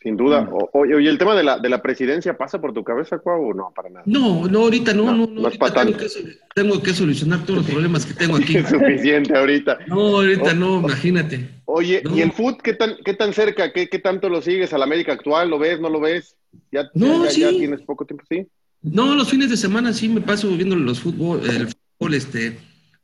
Sin 0.00 0.16
duda. 0.16 0.48
Oye, 0.72 0.94
o, 0.94 0.98
el 0.98 1.18
tema 1.18 1.34
de 1.34 1.42
la, 1.42 1.58
de 1.58 1.68
la 1.68 1.82
presidencia 1.82 2.36
pasa 2.36 2.60
por 2.60 2.72
tu 2.72 2.84
cabeza, 2.84 3.18
Cuau, 3.18 3.50
o 3.50 3.54
no? 3.54 3.72
Para 3.74 3.90
nada. 3.90 4.04
No, 4.06 4.46
no, 4.46 4.60
ahorita 4.60 4.94
no, 4.94 5.12
no, 5.12 5.26
no, 5.26 5.42
ahorita 5.42 5.72
tengo, 5.72 5.96
que, 5.96 6.06
tengo, 6.54 6.82
que, 6.82 6.94
solucionar 6.94 7.44
todos 7.44 7.60
los 7.60 7.66
problemas 7.70 8.06
que 8.06 8.14
tengo 8.14 8.36
aquí. 8.36 8.56
es 8.58 8.68
suficiente 8.68 9.36
ahorita. 9.36 9.78
No, 9.88 10.18
ahorita 10.18 10.54
no, 10.54 10.78
imagínate. 10.80 11.48
Oye, 11.64 12.02
¿y 12.14 12.20
el 12.20 12.32
fútbol 12.32 12.58
qué 12.62 12.74
tan, 12.74 12.96
qué 13.04 13.14
tan 13.14 13.32
cerca? 13.32 13.72
¿Qué, 13.72 13.88
¿Qué, 13.88 13.98
tanto 13.98 14.28
lo 14.28 14.40
sigues 14.40 14.72
a 14.72 14.78
la 14.78 14.84
América 14.84 15.12
actual? 15.12 15.50
¿Lo 15.50 15.58
ves, 15.58 15.80
no 15.80 15.88
lo 15.88 16.00
ves? 16.00 16.36
¿Ya, 16.70 16.88
no, 16.94 17.24
ya, 17.24 17.30
sí. 17.30 17.40
ya 17.40 17.50
tienes 17.50 17.80
poco 17.82 18.06
tiempo, 18.06 18.24
sí? 18.28 18.46
No, 18.82 19.16
los 19.16 19.28
fines 19.28 19.50
de 19.50 19.56
semana 19.56 19.92
sí 19.92 20.08
me 20.08 20.20
paso 20.20 20.48
viendo 20.48 20.76
los 20.76 21.00
fútbol, 21.00 21.40
el 21.50 21.66
fútbol, 21.66 22.14
este, 22.14 22.56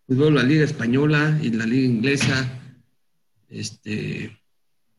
veo 0.07 0.31
la 0.31 0.45
liga 0.45 0.65
española 0.65 1.39
y 1.43 1.51
la 1.51 1.67
liga 1.67 1.89
inglesa, 1.89 2.61
este, 3.51 4.39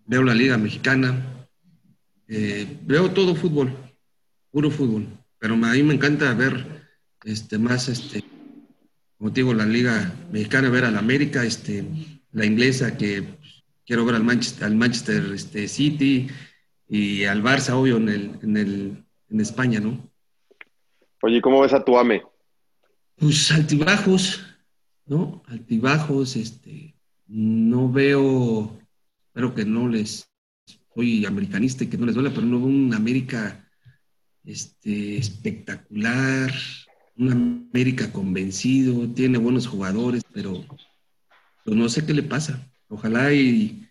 veo 0.05 0.23
la 0.23 0.33
liga 0.33 0.57
mexicana, 0.57 1.44
eh, 2.27 2.79
veo 2.84 3.12
todo 3.12 3.36
fútbol, 3.36 3.75
puro 4.51 4.72
fútbol, 4.72 5.08
pero 5.38 5.53
a 5.53 5.58
mí 5.58 5.84
me 5.84 5.94
encanta 5.94 6.34
ver 6.34 6.88
este, 7.24 7.58
más, 7.58 7.88
este, 7.89 8.24
como 9.17 9.32
te 9.32 9.41
digo, 9.41 9.53
la 9.53 9.65
liga 9.65 10.13
mexicana, 10.32 10.70
ver 10.70 10.86
al 10.86 10.98
América, 10.98 11.44
este, 11.44 11.84
la 12.32 12.46
inglesa 12.46 12.98
que 12.98 13.38
quiero 13.86 14.05
ver 14.05 14.15
al 14.15 14.24
Manchester, 14.24 14.65
al 14.65 14.75
Manchester 14.75 15.32
este, 15.34 15.67
City 15.67 16.27
y 16.88 17.25
al 17.25 17.44
Barça, 17.44 17.74
obvio, 17.74 17.98
en, 17.98 18.10
el, 18.10 18.39
en, 18.41 18.58
el, 18.58 19.05
en 19.29 19.41
España, 19.41 19.79
¿no? 19.79 20.10
Oye, 21.22 21.41
¿cómo 21.41 21.62
ves 21.62 21.74
a 21.74 21.84
tu 21.84 21.98
AME? 21.98 22.24
Pues 23.15 23.51
altibajos, 23.51 24.46
¿no? 25.05 25.44
Altibajos, 25.48 26.36
este, 26.36 26.96
no 27.27 27.91
veo, 27.91 28.77
espero 29.27 29.55
que 29.55 29.65
no 29.65 29.88
les, 29.88 30.29
soy 30.95 31.25
americanista 31.25 31.83
y 31.83 31.87
que 31.87 31.97
no 31.97 32.05
les 32.05 32.15
duele, 32.15 32.31
pero 32.31 32.47
no 32.47 32.57
veo 32.57 32.67
un 32.67 32.93
América 32.93 33.69
este, 34.45 35.17
espectacular, 35.17 36.53
un 37.17 37.31
América 37.73 38.11
convencido, 38.11 39.07
tiene 39.09 39.37
buenos 39.37 39.67
jugadores, 39.67 40.23
pero 40.33 40.63
no 41.65 41.89
sé 41.89 42.05
qué 42.05 42.13
le 42.13 42.23
pasa. 42.23 42.65
Ojalá 42.87 43.33
y, 43.33 43.87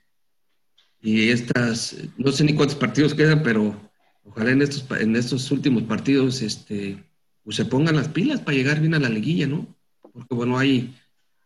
y 1.00 1.28
estas, 1.28 1.96
no 2.16 2.32
sé 2.32 2.44
ni 2.44 2.54
cuántos 2.54 2.76
partidos 2.76 3.14
quedan, 3.14 3.42
pero 3.42 3.78
ojalá 4.24 4.52
en 4.52 4.62
estos, 4.62 4.86
en 4.98 5.16
estos 5.16 5.50
últimos 5.50 5.82
partidos 5.82 6.40
este, 6.40 7.04
pues 7.42 7.56
se 7.56 7.66
pongan 7.66 7.96
las 7.96 8.08
pilas 8.08 8.40
para 8.40 8.56
llegar 8.56 8.80
bien 8.80 8.94
a 8.94 8.98
la 8.98 9.10
liguilla, 9.10 9.46
¿no? 9.46 9.66
Porque 10.00 10.34
bueno, 10.34 10.56
hay, 10.58 10.94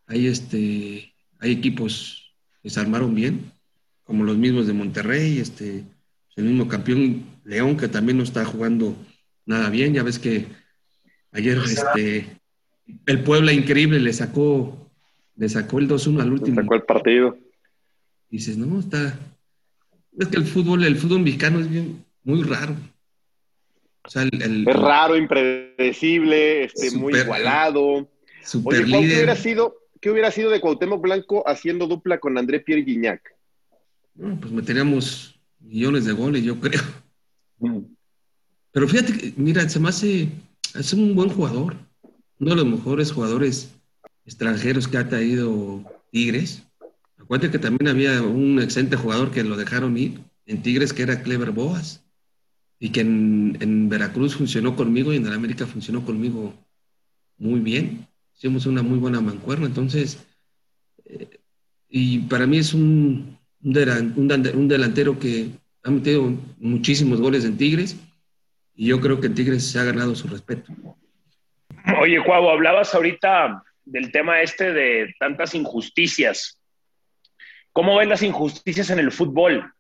hay, 0.07 0.27
este, 0.27 1.13
hay 1.41 1.53
equipos 1.53 2.33
que 2.63 2.71
se 2.71 2.79
armaron 2.79 3.15
bien, 3.15 3.53
como 4.09 4.25
los 4.25 4.39
mismos 4.39 4.67
de 4.67 4.73
Monterrey, 4.73 5.39
este, 5.39 5.85
el 6.35 6.45
mismo 6.45 6.67
campeón 6.67 7.27
León, 7.45 7.77
que 7.77 7.89
también 7.89 8.17
no 8.17 8.25
está 8.25 8.43
jugando 8.43 8.97
nada 9.45 9.69
bien. 9.69 9.93
Ya 9.93 10.03
ves 10.03 10.19
que 10.19 10.47
ayer 11.31 11.59
este, 11.59 12.41
el 13.05 13.23
Puebla 13.23 13.53
increíble 13.53 14.01
le 14.01 14.15
sacó, 14.15 14.91
le 15.37 15.51
sacó 15.51 15.79
el 15.79 15.89
2-1 15.89 16.23
al 16.23 16.33
último. 16.33 16.57
Le 16.57 16.63
sacó 16.63 16.75
el 16.77 16.83
partido. 16.85 17.37
dices, 18.31 18.57
no, 18.57 18.81
está. 18.81 19.19
Es 20.19 20.29
que 20.29 20.39
el 20.39 20.47
fútbol, 20.47 20.85
el 20.85 20.97
fútbol 20.97 21.21
mexicano 21.21 21.61
es 21.61 21.69
bien, 21.69 22.03
muy 22.25 22.43
raro. 22.45 22.77
O 24.05 24.09
sea, 24.09 24.23
el, 24.23 24.67
es 24.67 24.75
raro, 24.75 25.19
impredecible, 25.19 26.65
este, 26.65 26.93
muy 26.93 27.15
igualado. 27.15 28.09
Super 28.43 28.85
Oye, 28.85 28.91
¿qué 28.91 28.97
hubiera 28.97 29.37
sido, 29.37 29.77
qué 30.01 30.11
hubiera 30.11 30.31
sido 30.31 30.49
de 30.49 30.63
Cuauhtémoc 30.63 31.03
Blanco 31.03 31.47
haciendo 31.47 31.87
dupla 31.87 32.19
con 32.19 32.39
André 32.39 32.61
Pierre 32.61 32.85
Guignac? 32.85 33.38
No, 34.19 34.39
pues 34.41 34.53
meteríamos 34.53 35.41
millones 35.61 36.05
de 36.05 36.13
goles, 36.13 36.43
yo 36.43 36.59
creo. 36.59 36.83
Mm. 37.61 37.79
Pero 38.73 38.89
fíjate 38.89 39.17
que, 39.17 39.35
mira, 39.37 39.69
se 39.69 39.79
me 39.79 39.89
hace, 39.89 40.29
es 40.75 40.93
un 40.93 41.15
buen 41.15 41.31
jugador. 41.31 41.77
Uno 42.41 42.51
de 42.51 42.57
los 42.57 42.67
mejores 42.67 43.13
jugadores 43.13 43.71
extranjeros 44.25 44.89
que 44.89 44.99
ha 44.99 45.09
traído 45.09 45.85
Tigres. 46.11 46.65
Acuérdate 47.17 47.53
que 47.53 47.59
también 47.59 47.89
había 47.89 48.21
un 48.23 48.61
excelente 48.61 48.97
jugador 48.97 49.31
que 49.31 49.45
lo 49.45 49.57
dejaron 49.57 49.97
ir 49.97 50.21
en 50.47 50.63
Tigres, 50.63 50.93
que 50.93 51.03
era 51.03 51.23
Clever 51.23 51.53
Boas, 51.53 52.05
y 52.81 52.91
que 52.91 53.01
en, 53.01 53.89
Veracruz 53.89 54.35
funcionó 54.35 54.75
conmigo 54.75 55.13
y 55.13 55.17
en 55.17 55.27
el 55.27 55.33
América 55.33 55.67
funcionó 55.67 56.05
conmigo 56.05 56.55
muy 57.39 57.61
bien. 57.61 58.07
Hicimos 58.37 58.67
una 58.67 58.83
muy 58.83 58.99
buena 58.99 59.21
mancuerna. 59.21 59.67
Entonces, 59.67 60.19
eh, 61.05 61.41
y 61.89 62.21
para 62.21 62.47
mí 62.47 62.59
es 62.59 62.75
un, 62.75 63.38
un, 63.63 64.69
delantero 64.69 65.19
que 65.19 65.51
ha 65.83 65.91
metido 65.91 66.33
muchísimos 66.59 67.21
goles 67.21 67.45
en 67.45 67.57
Tigres 67.57 67.97
y 68.75 68.87
yo 68.87 69.01
creo 69.01 69.21
que 69.21 69.29
Tigres 69.29 69.71
se 69.71 69.79
ha 69.79 69.85
ganado 69.85 70.15
su 70.15 70.29
respeto. 70.29 70.73
Oye, 72.01 72.23
Cuavo, 72.25 72.51
hablabas 72.51 72.95
ahorita 72.95 73.63
del 73.85 74.13
tema 74.13 74.43
este 74.43 74.73
de 74.73 75.15
tantas 75.19 75.55
injusticias. 75.55 76.61
¿Cómo 77.73 77.97
ves 77.97 78.09
las 78.09 78.23
injusticias 78.23 78.91
en 78.91 78.99
el 78.99 79.11
fútbol? 79.11 79.73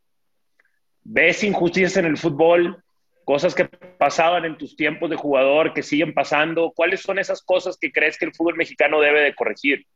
¿Ves 1.05 1.45
injusticias 1.45 1.97
en 1.97 2.07
el 2.07 2.17
fútbol? 2.17 2.83
Cosas 3.25 3.55
que 3.55 3.67
pasaban 3.67 4.45
en 4.45 4.57
tus 4.57 4.75
tiempos 4.75 5.11
de 5.11 5.17
jugador, 5.17 5.75
que 5.75 5.83
siguen 5.83 6.15
pasando. 6.15 6.73
¿Cuáles 6.75 7.03
son 7.03 7.19
esas 7.19 7.43
cosas 7.43 7.77
que 7.79 7.93
crees 7.93 8.17
que 8.17 8.25
el 8.25 8.35
fútbol 8.35 8.57
mexicano 8.57 9.01
debe 9.01 9.23
de 9.23 9.35
corregir? 9.35 9.87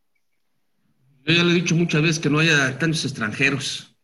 Yo 1.25 1.35
ya 1.35 1.45
le 1.45 1.53
he 1.53 1.55
dicho 1.55 1.77
muchas 1.77 2.03
veces 2.03 2.19
que 2.19 2.31
no 2.31 2.41
haya 2.41 2.79
tantos 2.79 3.05
extranjeros, 3.05 3.95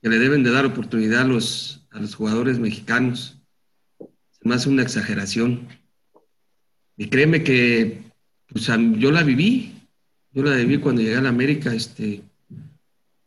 que 0.00 0.08
le 0.08 0.18
deben 0.18 0.42
de 0.42 0.50
dar 0.50 0.64
oportunidad 0.64 1.22
a 1.22 1.26
los, 1.26 1.86
a 1.90 2.00
los 2.00 2.14
jugadores 2.14 2.58
mexicanos. 2.58 3.38
Se 3.98 4.48
me 4.48 4.54
hace 4.54 4.70
una 4.70 4.82
exageración. 4.82 5.68
Y 6.96 7.08
créeme 7.08 7.44
que 7.44 8.10
pues, 8.46 8.66
yo 8.66 9.10
la 9.12 9.22
viví, 9.22 9.86
yo 10.32 10.42
la 10.42 10.56
viví 10.56 10.78
cuando 10.78 11.02
llegué 11.02 11.16
a 11.16 11.22
la 11.22 11.28
América. 11.28 11.74
Este, 11.74 12.22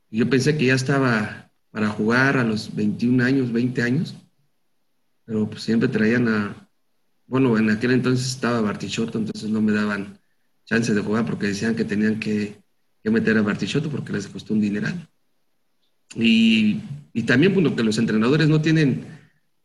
yo 0.09 0.27
pensé 0.27 0.57
que 0.57 0.65
ya 0.65 0.73
estaba 0.73 1.51
para 1.69 1.89
jugar 1.89 2.37
a 2.37 2.43
los 2.43 2.73
21 2.75 3.23
años, 3.23 3.51
20 3.51 3.81
años, 3.83 4.15
pero 5.23 5.47
pues 5.47 5.61
siempre 5.61 5.87
traían 5.87 6.27
a, 6.29 6.69
bueno, 7.27 7.57
en 7.59 7.69
aquel 7.69 7.91
entonces 7.91 8.27
estaba 8.27 8.61
Bartichotto, 8.61 9.19
entonces 9.19 9.49
no 9.49 9.61
me 9.61 9.73
daban 9.73 10.17
chance 10.65 10.93
de 10.93 11.01
jugar 11.01 11.25
porque 11.25 11.47
decían 11.47 11.75
que 11.75 11.85
tenían 11.85 12.19
que, 12.19 12.63
meter 13.03 13.37
a 13.37 13.43
Bartichotto 13.43 13.89
porque 13.89 14.13
les 14.13 14.27
costó 14.27 14.53
un 14.53 14.61
dineral. 14.61 15.07
Y, 16.15 16.81
también, 17.25 17.53
bueno, 17.53 17.75
que 17.75 17.83
los 17.83 17.99
entrenadores 17.99 18.49
no 18.49 18.61
tienen 18.61 19.05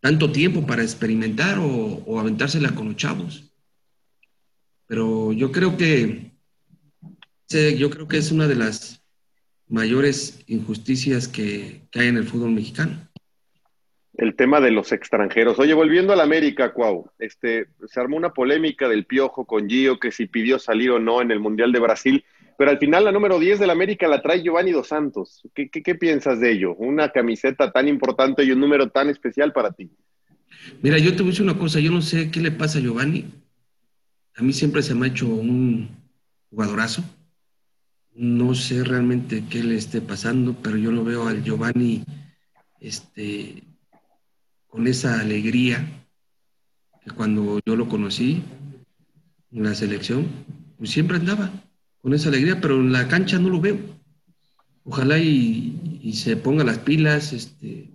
tanto 0.00 0.30
tiempo 0.30 0.66
para 0.66 0.82
experimentar 0.82 1.58
o, 1.58 2.20
aventársela 2.20 2.74
con 2.74 2.88
los 2.88 2.96
chavos. 2.96 3.50
Pero 4.86 5.32
yo 5.32 5.50
creo 5.52 5.76
que 5.76 6.30
yo 7.48 7.90
creo 7.90 8.06
que 8.06 8.18
es 8.18 8.30
una 8.30 8.46
de 8.46 8.54
las 8.54 9.02
mayores 9.66 10.44
injusticias 10.46 11.26
que, 11.26 11.88
que 11.90 12.00
hay 12.00 12.08
en 12.08 12.16
el 12.16 12.28
fútbol 12.28 12.52
mexicano 12.52 13.09
el 14.20 14.34
tema 14.34 14.60
de 14.60 14.70
los 14.70 14.92
extranjeros. 14.92 15.58
Oye, 15.58 15.72
volviendo 15.72 16.12
a 16.12 16.16
la 16.16 16.24
América, 16.24 16.74
Cuau, 16.74 17.10
este, 17.18 17.68
se 17.86 18.00
armó 18.00 18.18
una 18.18 18.34
polémica 18.34 18.86
del 18.86 19.06
Piojo 19.06 19.46
con 19.46 19.66
Gio, 19.66 19.98
que 19.98 20.12
si 20.12 20.26
pidió 20.26 20.58
salir 20.58 20.90
o 20.90 20.98
no 20.98 21.22
en 21.22 21.30
el 21.30 21.40
Mundial 21.40 21.72
de 21.72 21.80
Brasil, 21.80 22.24
pero 22.58 22.70
al 22.70 22.78
final 22.78 23.04
la 23.04 23.12
número 23.12 23.38
10 23.38 23.58
de 23.58 23.66
la 23.66 23.72
América 23.72 24.06
la 24.08 24.20
trae 24.20 24.42
Giovanni 24.42 24.72
Dos 24.72 24.88
Santos. 24.88 25.40
¿Qué, 25.54 25.70
qué, 25.70 25.94
piensas 25.94 26.38
de 26.38 26.52
ello? 26.52 26.74
Una 26.74 27.08
camiseta 27.08 27.72
tan 27.72 27.88
importante 27.88 28.44
y 28.44 28.52
un 28.52 28.60
número 28.60 28.90
tan 28.90 29.08
especial 29.08 29.54
para 29.54 29.72
ti. 29.72 29.90
Mira, 30.82 30.98
yo 30.98 31.12
te 31.12 31.22
voy 31.22 31.28
a 31.28 31.30
decir 31.30 31.44
una 31.44 31.56
cosa, 31.56 31.80
yo 31.80 31.90
no 31.90 32.02
sé 32.02 32.30
qué 32.30 32.40
le 32.40 32.50
pasa 32.50 32.78
a 32.78 32.82
Giovanni. 32.82 33.24
A 34.36 34.42
mí 34.42 34.52
siempre 34.52 34.82
se 34.82 34.94
me 34.94 35.06
ha 35.06 35.08
hecho 35.08 35.28
un 35.28 35.88
jugadorazo. 36.50 37.02
No 38.12 38.54
sé 38.54 38.84
realmente 38.84 39.44
qué 39.48 39.62
le 39.62 39.76
esté 39.76 40.02
pasando, 40.02 40.54
pero 40.62 40.76
yo 40.76 40.92
lo 40.92 41.04
veo 41.04 41.26
al 41.26 41.42
Giovanni 41.42 42.04
este, 42.80 43.62
con 44.70 44.86
esa 44.86 45.20
alegría 45.20 45.86
que 47.04 47.10
cuando 47.10 47.60
yo 47.66 47.76
lo 47.76 47.88
conocí 47.88 48.42
en 49.52 49.64
la 49.64 49.74
selección, 49.74 50.28
pues 50.78 50.90
siempre 50.90 51.16
andaba 51.16 51.50
con 52.00 52.14
esa 52.14 52.28
alegría, 52.28 52.60
pero 52.60 52.76
en 52.76 52.92
la 52.92 53.08
cancha 53.08 53.38
no 53.38 53.50
lo 53.50 53.60
veo. 53.60 53.78
Ojalá 54.84 55.18
y, 55.18 56.12
se 56.14 56.36
ponga 56.36 56.64
las 56.64 56.78
pilas, 56.78 57.32
este, 57.32 57.90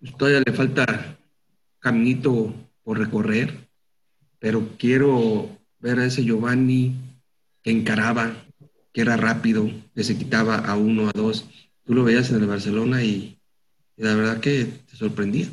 pues 0.00 0.16
todavía 0.16 0.42
le 0.44 0.52
falta 0.52 1.18
caminito 1.78 2.54
por 2.82 2.98
recorrer, 2.98 3.68
pero 4.38 4.76
quiero 4.78 5.48
ver 5.78 6.00
a 6.00 6.06
ese 6.06 6.24
Giovanni 6.24 6.96
que 7.62 7.70
encaraba, 7.70 8.32
que 8.92 9.00
era 9.00 9.16
rápido, 9.16 9.70
que 9.94 10.04
se 10.04 10.18
quitaba 10.18 10.56
a 10.56 10.76
uno, 10.76 11.08
a 11.08 11.12
dos. 11.14 11.48
Tú 11.84 11.94
lo 11.94 12.04
veías 12.04 12.30
en 12.30 12.40
el 12.40 12.46
Barcelona 12.46 13.02
y, 13.02 13.37
y 13.98 14.04
la 14.04 14.14
verdad 14.14 14.40
que 14.40 14.64
te 14.64 14.96
sorprendía 14.96 15.48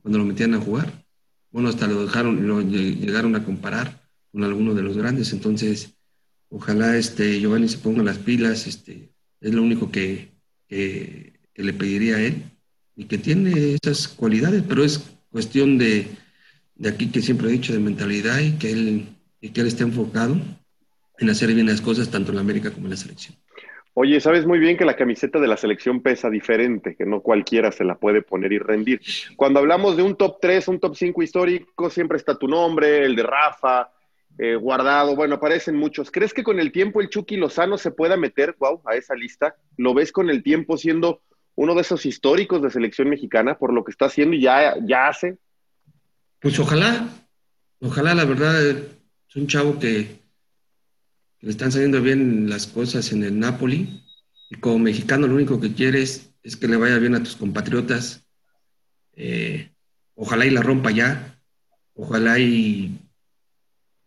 cuando 0.00 0.18
lo 0.18 0.24
metían 0.24 0.54
a 0.54 0.60
jugar. 0.60 1.04
Bueno, 1.50 1.68
hasta 1.68 1.86
lo 1.86 2.04
dejaron, 2.04 2.48
lo 2.48 2.62
llegaron 2.62 3.36
a 3.36 3.44
comparar 3.44 4.00
con 4.32 4.42
alguno 4.42 4.74
de 4.74 4.82
los 4.82 4.96
grandes. 4.96 5.32
Entonces, 5.32 5.94
ojalá 6.48 6.96
este 6.96 7.38
Giovanni 7.38 7.68
se 7.68 7.78
ponga 7.78 8.02
las 8.02 8.18
pilas, 8.18 8.66
este, 8.66 9.12
es 9.40 9.54
lo 9.54 9.62
único 9.62 9.90
que, 9.90 10.32
le 11.56 11.72
pediría 11.72 12.16
a 12.16 12.20
él 12.20 12.42
y 12.96 13.04
que 13.04 13.16
tiene 13.16 13.78
esas 13.80 14.08
cualidades, 14.08 14.64
pero 14.68 14.82
es 14.82 14.98
cuestión 15.30 15.78
de, 15.78 16.08
de 16.74 16.88
aquí 16.88 17.10
que 17.10 17.22
siempre 17.22 17.48
he 17.48 17.52
dicho, 17.52 17.72
de 17.72 17.78
mentalidad 17.78 18.40
y 18.40 18.52
que 18.52 18.72
él, 18.72 19.08
y 19.40 19.50
que 19.50 19.60
él 19.60 19.68
esté 19.68 19.84
enfocado 19.84 20.36
en 21.18 21.30
hacer 21.30 21.54
bien 21.54 21.68
las 21.68 21.80
cosas 21.80 22.10
tanto 22.10 22.32
en 22.32 22.36
la 22.36 22.40
América 22.40 22.72
como 22.72 22.86
en 22.86 22.90
la 22.90 22.96
selección. 22.96 23.36
Oye, 23.96 24.20
sabes 24.20 24.44
muy 24.44 24.58
bien 24.58 24.76
que 24.76 24.84
la 24.84 24.96
camiseta 24.96 25.38
de 25.38 25.46
la 25.46 25.56
selección 25.56 26.02
pesa 26.02 26.28
diferente, 26.28 26.96
que 26.96 27.06
no 27.06 27.20
cualquiera 27.20 27.70
se 27.70 27.84
la 27.84 27.94
puede 27.94 28.22
poner 28.22 28.52
y 28.52 28.58
rendir. 28.58 29.00
Cuando 29.36 29.60
hablamos 29.60 29.96
de 29.96 30.02
un 30.02 30.16
top 30.16 30.38
3, 30.40 30.66
un 30.66 30.80
top 30.80 30.96
5 30.96 31.22
histórico, 31.22 31.88
siempre 31.90 32.18
está 32.18 32.36
tu 32.36 32.48
nombre, 32.48 33.04
el 33.04 33.14
de 33.14 33.22
Rafa, 33.22 33.92
eh, 34.36 34.56
Guardado, 34.56 35.14
bueno, 35.14 35.36
aparecen 35.36 35.76
muchos. 35.76 36.10
¿Crees 36.10 36.34
que 36.34 36.42
con 36.42 36.58
el 36.58 36.72
tiempo 36.72 37.00
el 37.00 37.08
Chucky 37.08 37.36
Lozano 37.36 37.78
se 37.78 37.92
pueda 37.92 38.16
meter, 38.16 38.56
wow, 38.58 38.82
a 38.84 38.96
esa 38.96 39.14
lista? 39.14 39.54
¿Lo 39.76 39.94
ves 39.94 40.10
con 40.10 40.28
el 40.28 40.42
tiempo 40.42 40.76
siendo 40.76 41.22
uno 41.54 41.76
de 41.76 41.82
esos 41.82 42.04
históricos 42.04 42.62
de 42.62 42.70
selección 42.70 43.08
mexicana 43.08 43.56
por 43.56 43.72
lo 43.72 43.84
que 43.84 43.92
está 43.92 44.06
haciendo 44.06 44.34
y 44.34 44.40
ya, 44.40 44.74
ya 44.84 45.06
hace? 45.06 45.38
Pues 46.40 46.58
ojalá, 46.58 47.06
ojalá, 47.80 48.12
la 48.12 48.24
verdad, 48.24 48.60
es 48.66 49.36
un 49.36 49.46
chavo 49.46 49.78
que, 49.78 50.23
le 51.44 51.50
están 51.50 51.70
saliendo 51.70 52.00
bien 52.00 52.48
las 52.48 52.66
cosas 52.66 53.12
en 53.12 53.22
el 53.22 53.38
Napoli 53.38 54.02
y 54.48 54.54
como 54.54 54.78
mexicano 54.78 55.26
lo 55.26 55.34
único 55.34 55.60
que 55.60 55.74
quieres 55.74 56.30
es 56.42 56.56
que 56.56 56.68
le 56.68 56.78
vaya 56.78 56.96
bien 56.98 57.14
a 57.14 57.22
tus 57.22 57.36
compatriotas. 57.36 58.26
Eh, 59.12 59.70
ojalá 60.14 60.46
y 60.46 60.50
la 60.50 60.62
rompa 60.62 60.90
ya, 60.90 61.38
ojalá 61.92 62.38
y 62.38 62.98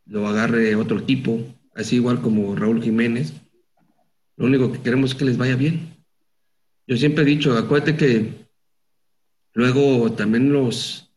lo 0.08 0.28
agarre 0.28 0.76
otro 0.76 0.98
equipo, 0.98 1.40
así 1.76 1.98
igual 1.98 2.24
como 2.24 2.56
Raúl 2.56 2.82
Jiménez. 2.82 3.34
Lo 4.36 4.48
único 4.48 4.72
que 4.72 4.82
queremos 4.82 5.12
es 5.12 5.16
que 5.16 5.26
les 5.26 5.38
vaya 5.38 5.56
bien. 5.56 5.96
Yo 6.88 6.98
siempre 6.98 7.22
he 7.22 7.28
dicho, 7.28 7.56
acuérdate 7.56 7.98
que 7.98 8.48
luego 9.54 10.12
también 10.14 10.52
los, 10.52 11.12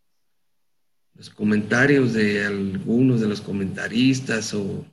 los 1.14 1.30
comentarios 1.30 2.12
de 2.12 2.44
algunos 2.44 3.22
de 3.22 3.28
los 3.28 3.40
comentaristas 3.40 4.52
o, 4.52 4.84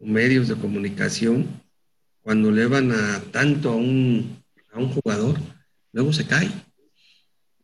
o 0.00 0.06
medios 0.06 0.48
de 0.48 0.56
comunicación, 0.56 1.46
cuando 2.22 2.50
le 2.50 2.66
van 2.66 2.90
a 2.92 3.20
tanto 3.30 3.70
a 3.70 3.76
un, 3.76 4.42
a 4.72 4.78
un 4.78 4.88
jugador, 4.88 5.38
luego 5.92 6.12
se 6.12 6.26
cae. 6.26 6.50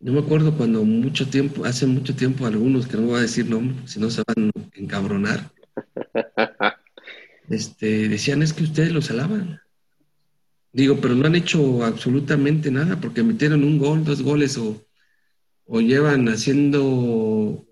Yo 0.00 0.12
me 0.12 0.20
acuerdo 0.20 0.56
cuando 0.56 0.84
mucho 0.84 1.28
tiempo, 1.28 1.64
hace 1.64 1.86
mucho 1.86 2.14
tiempo, 2.14 2.46
algunos 2.46 2.86
que 2.86 2.96
no 2.96 3.06
voy 3.06 3.18
a 3.18 3.22
decir 3.22 3.48
nombres, 3.48 3.90
si 3.90 3.98
no 3.98 4.10
se 4.10 4.22
van 4.26 4.50
a 4.50 4.78
encabronar, 4.78 5.50
este, 7.48 8.08
decían 8.08 8.42
es 8.42 8.52
que 8.52 8.64
ustedes 8.64 8.92
los 8.92 9.10
alaban. 9.10 9.60
Digo, 10.72 11.00
pero 11.00 11.14
no 11.14 11.26
han 11.26 11.34
hecho 11.34 11.84
absolutamente 11.84 12.70
nada 12.70 13.00
porque 13.00 13.22
metieron 13.22 13.64
un 13.64 13.78
gol, 13.78 14.04
dos 14.04 14.20
goles 14.20 14.58
o, 14.58 14.84
o 15.64 15.80
llevan 15.80 16.28
haciendo 16.28 17.66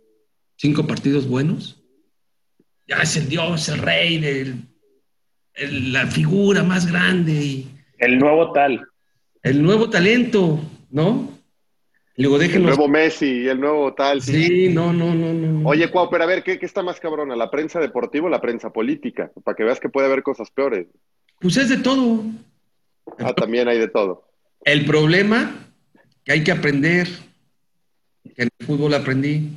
cinco 0.56 0.86
partidos 0.86 1.28
buenos. 1.28 1.83
Ya 2.86 2.96
es 2.98 3.16
el 3.16 3.28
dios, 3.28 3.68
el 3.68 3.78
rey, 3.78 4.16
el- 5.54 5.92
la 5.92 6.06
figura 6.06 6.62
más 6.62 6.90
grande. 6.90 7.32
Y 7.32 7.68
el 7.98 8.18
nuevo 8.18 8.52
tal. 8.52 8.86
El 9.42 9.62
nuevo 9.62 9.88
talento, 9.88 10.60
¿no? 10.90 11.30
Luego 12.16 12.36
El 12.36 12.42
déjenlos. 12.42 12.76
nuevo 12.76 12.88
Messi, 12.88 13.48
el 13.48 13.60
nuevo 13.60 13.92
tal. 13.94 14.22
Sí, 14.22 14.68
no, 14.68 14.92
no, 14.92 15.14
no, 15.14 15.32
no. 15.32 15.68
Oye, 15.68 15.90
Cuau, 15.90 16.08
pero 16.10 16.24
a 16.24 16.26
ver, 16.26 16.42
¿qué, 16.44 16.58
qué 16.58 16.66
está 16.66 16.82
más 16.82 17.00
cabrona? 17.00 17.34
¿La 17.36 17.50
prensa 17.50 17.80
deportiva 17.80 18.26
o 18.26 18.30
la 18.30 18.40
prensa 18.40 18.72
política? 18.72 19.30
Para 19.42 19.56
que 19.56 19.64
veas 19.64 19.80
que 19.80 19.88
puede 19.88 20.06
haber 20.06 20.22
cosas 20.22 20.50
peores. 20.50 20.86
Pues 21.40 21.56
es 21.56 21.68
de 21.68 21.78
todo. 21.78 22.22
Ah, 23.18 23.34
también 23.34 23.66
hay 23.68 23.78
de 23.78 23.88
todo. 23.88 24.28
El 24.64 24.84
problema 24.86 25.54
que 26.24 26.32
hay 26.32 26.44
que 26.44 26.52
aprender, 26.52 27.08
que 28.36 28.42
en 28.44 28.48
el 28.58 28.66
fútbol 28.66 28.94
aprendí, 28.94 29.50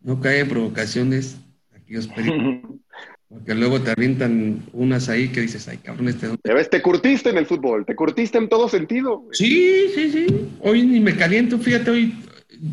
no 0.00 0.20
cae 0.20 0.40
en 0.40 0.48
provocaciones, 0.48 1.36
aquellos 1.84 2.08
pericos, 2.08 2.80
porque 3.28 3.54
luego 3.54 3.80
te 3.80 3.90
avientan 3.90 4.64
unas 4.72 5.08
ahí 5.08 5.28
que 5.28 5.42
dices, 5.42 5.68
ay, 5.68 5.78
cabrón, 5.78 6.08
este 6.08 6.26
dónde-". 6.26 6.42
Ya 6.44 6.54
ves, 6.54 6.70
te 6.70 6.82
curtiste 6.82 7.30
en 7.30 7.38
el 7.38 7.46
fútbol, 7.46 7.84
te 7.84 7.94
curtiste 7.94 8.38
en 8.38 8.48
todo 8.48 8.68
sentido. 8.68 9.28
Sí, 9.32 9.86
sí, 9.94 10.10
sí. 10.10 10.26
Hoy 10.60 10.82
ni 10.82 11.00
me 11.00 11.16
caliento, 11.16 11.58
fíjate, 11.58 11.90
hoy 11.90 12.14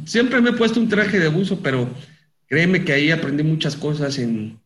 siempre 0.06 0.41
me 0.41 0.52
he 0.52 0.54
puesto 0.54 0.80
un 0.80 0.89
traje 0.89 1.19
de 1.19 1.28
buzo, 1.28 1.60
pero 1.62 1.89
créeme 2.47 2.84
que 2.84 2.93
ahí 2.93 3.12
aprendí 3.12 3.43
muchas 3.43 3.76
cosas 3.76 4.17
en, 4.17 4.60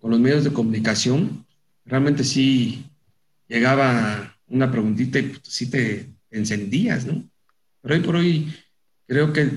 con 0.00 0.10
los 0.10 0.20
medios 0.20 0.44
de 0.44 0.52
comunicación. 0.52 1.44
Realmente 1.84 2.24
sí 2.24 2.84
llegaba 3.48 4.36
una 4.48 4.70
preguntita 4.70 5.18
y 5.18 5.22
pues, 5.22 5.42
sí 5.44 5.70
te 5.70 6.06
encendías, 6.30 7.06
¿no? 7.06 7.28
Pero 7.82 7.94
hoy 7.94 8.00
por 8.00 8.16
hoy 8.16 8.54
creo 9.06 9.32
que 9.32 9.50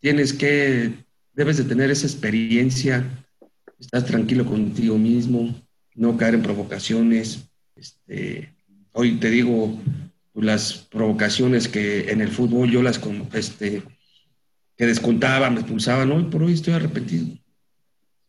tienes 0.00 0.32
que, 0.32 0.92
debes 1.32 1.56
de 1.56 1.64
tener 1.64 1.90
esa 1.90 2.06
experiencia, 2.06 3.04
estás 3.78 4.04
tranquilo 4.04 4.46
contigo 4.46 4.98
mismo, 4.98 5.54
no 5.94 6.16
caer 6.16 6.34
en 6.34 6.42
provocaciones. 6.42 7.48
Este, 7.74 8.54
hoy 8.92 9.16
te 9.16 9.30
digo, 9.30 9.78
las 10.34 10.74
provocaciones 10.74 11.68
que 11.68 12.10
en 12.10 12.20
el 12.20 12.28
fútbol 12.28 12.70
yo 12.70 12.82
las 12.82 13.00
este, 13.32 13.82
que 14.76 14.86
descontaba, 14.86 15.50
me 15.50 15.60
expulsaban, 15.60 16.12
hoy 16.12 16.24
por 16.24 16.42
hoy 16.42 16.52
estoy 16.54 16.74
arrepentido. 16.74 17.26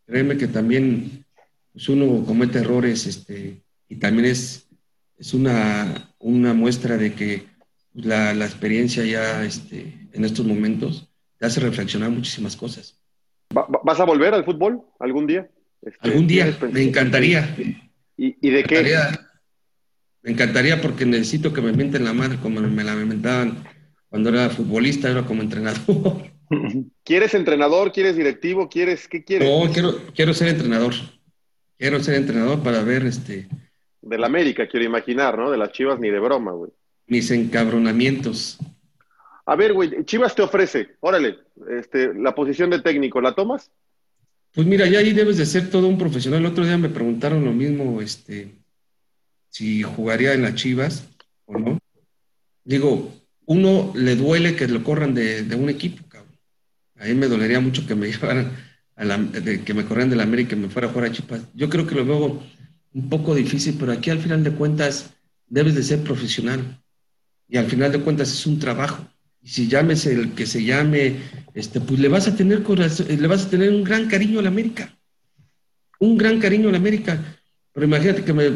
Créeme 0.06 0.38
que 0.38 0.48
también 0.48 1.26
pues, 1.74 1.90
uno 1.90 2.24
comete 2.26 2.60
errores 2.60 3.06
este, 3.06 3.62
y 3.90 3.98
también 3.98 4.26
es, 4.26 4.68
es 5.18 5.34
una, 5.34 6.14
una 6.20 6.54
muestra 6.54 6.98
de 6.98 7.14
que 7.14 7.48
la, 7.94 8.34
la 8.34 8.46
experiencia 8.46 9.04
ya 9.04 9.44
este, 9.44 10.08
en 10.14 10.24
estos 10.24 10.46
momentos 10.46 11.10
te 11.38 11.46
hace 11.46 11.60
reflexionar 11.60 12.10
muchísimas 12.10 12.56
cosas. 12.56 12.97
¿Va- 13.56 13.68
va- 13.68 13.82
¿Vas 13.84 14.00
a 14.00 14.06
volver 14.06 14.34
al 14.34 14.46
fútbol 14.46 14.82
algún 15.00 15.28
día? 15.28 15.50
Este, 15.82 15.98
Algún 16.02 16.28
día, 16.28 16.52
¿tienes 16.58 16.74
me 16.74 16.84
encantaría. 16.84 17.56
¿Y, 18.18 18.36
y 18.42 18.50
de 18.50 18.64
qué? 18.64 18.80
encantaría- 18.80 19.30
Me 20.24 20.32
encantaría 20.32 20.82
porque 20.82 21.06
necesito 21.06 21.54
que 21.54 21.62
me 21.62 21.72
mienten 21.72 22.04
la 22.04 22.14
madre 22.14 22.38
como 22.42 22.60
me 22.60 22.84
la 22.84 22.96
mentaban 22.96 23.64
cuando 24.10 24.30
era 24.30 24.50
futbolista, 24.50 25.10
era 25.10 25.24
como 25.24 25.42
entrenador. 25.42 26.24
¿Quieres 27.04 27.34
entrenador? 27.34 27.92
¿Quieres 27.92 28.16
directivo? 28.16 28.68
¿Quieres 28.70 29.08
qué 29.08 29.24
quieres? 29.24 29.48
No, 29.50 29.72
quiero, 29.72 29.94
quiero 30.16 30.34
ser 30.34 30.50
entrenador. 30.50 30.94
Quiero 31.78 32.00
ser 32.02 32.16
entrenador 32.16 32.64
para 32.64 32.82
ver 32.84 33.06
este, 33.06 33.48
Del 34.02 34.24
América, 34.24 34.68
quiero 34.68 34.86
imaginar, 34.86 35.38
¿no? 35.38 35.52
De 35.52 35.58
las 35.58 35.72
Chivas 35.72 36.00
ni 36.00 36.10
de 36.10 36.20
broma, 36.20 36.52
güey. 36.54 36.72
mis 37.06 37.30
encabronamientos. 37.32 38.58
A 39.48 39.56
ver, 39.56 39.72
güey, 39.72 40.04
Chivas 40.04 40.36
te 40.36 40.42
ofrece, 40.42 40.98
órale, 41.00 41.40
este, 41.70 42.14
la 42.14 42.36
posición 42.36 42.70
de 42.70 42.82
técnico, 42.82 43.22
¿la 43.22 43.34
tomas? 43.34 43.72
Pues 44.54 44.68
mira, 44.68 44.86
ya 44.88 45.00
ahí 45.00 45.14
debes 45.14 45.38
de 45.38 45.46
ser 45.46 45.70
todo 45.70 45.88
un 45.88 45.98
profesional. 45.98 46.42
El 46.42 46.48
otro 46.48 46.66
día 46.66 46.78
me 46.78 46.90
preguntaron 46.90 47.46
lo 47.46 47.54
mismo, 47.54 48.02
este, 48.02 48.56
si 49.50 49.84
jugaría 49.84 50.34
en 50.34 50.42
las 50.42 50.56
Chivas 50.56 51.08
o 51.46 51.58
no. 51.58 51.80
Digo, 52.66 53.14
uno 53.46 53.94
le 53.96 54.18
duele 54.18 54.54
que 54.58 54.68
lo 54.68 54.84
corran 54.84 55.14
de, 55.14 55.48
un 55.58 55.70
equipo, 55.70 56.04
cabrón. 56.10 56.38
A 57.00 57.06
mí 57.06 57.14
me 57.14 57.28
dolería 57.28 57.62
mucho 57.62 57.88
que 57.88 57.96
me 57.96 58.08
llevaran 58.12 58.52
a 58.98 59.06
la, 59.06 59.18
que 59.64 59.74
me 59.74 59.86
corrieran 59.86 60.10
de 60.10 60.18
la 60.18 60.24
América 60.24 60.58
y 60.58 60.60
me 60.60 60.68
fuera 60.68 60.90
a 60.90 60.92
jugar 60.92 61.10
a 61.10 61.14
Chivas. 61.14 61.44
Yo 61.54 61.70
creo 61.70 61.88
que 61.88 61.96
lo 61.96 62.06
veo 62.06 62.44
un 62.94 63.10
poco 63.10 63.34
difícil, 63.34 63.78
pero 63.80 63.94
aquí 63.94 64.10
al 64.10 64.20
final 64.20 64.44
de 64.44 64.52
cuentas 64.52 65.14
debes 65.48 65.74
de 65.76 65.84
ser 65.84 66.04
profesional. 66.04 66.84
Y 67.48 67.56
al 67.56 67.68
final 67.68 67.94
de 67.94 68.02
cuentas 68.02 68.30
es 68.30 68.46
un 68.46 68.60
trabajo. 68.60 69.08
Si 69.48 69.68
llámese 69.68 70.12
el 70.14 70.34
que 70.34 70.46
se 70.46 70.64
llame, 70.64 71.16
este, 71.54 71.80
pues 71.80 72.00
le 72.00 72.10
vas 72.10 72.28
a 72.28 72.36
tener 72.36 72.64
corazón- 72.64 73.08
le 73.10 73.28
vas 73.28 73.46
a 73.46 73.50
tener 73.50 73.70
un 73.70 73.84
gran 73.84 74.08
cariño 74.08 74.40
a 74.40 74.42
la 74.44 74.50
América. 74.50 74.94
Un 76.00 76.18
gran 76.18 76.40
cariño 76.40 76.70
a 76.70 76.72
la 76.74 76.78
América. 76.78 77.24
Pero 77.74 77.86
imagínate 77.88 78.24
que 78.26 78.34
me, 78.34 78.52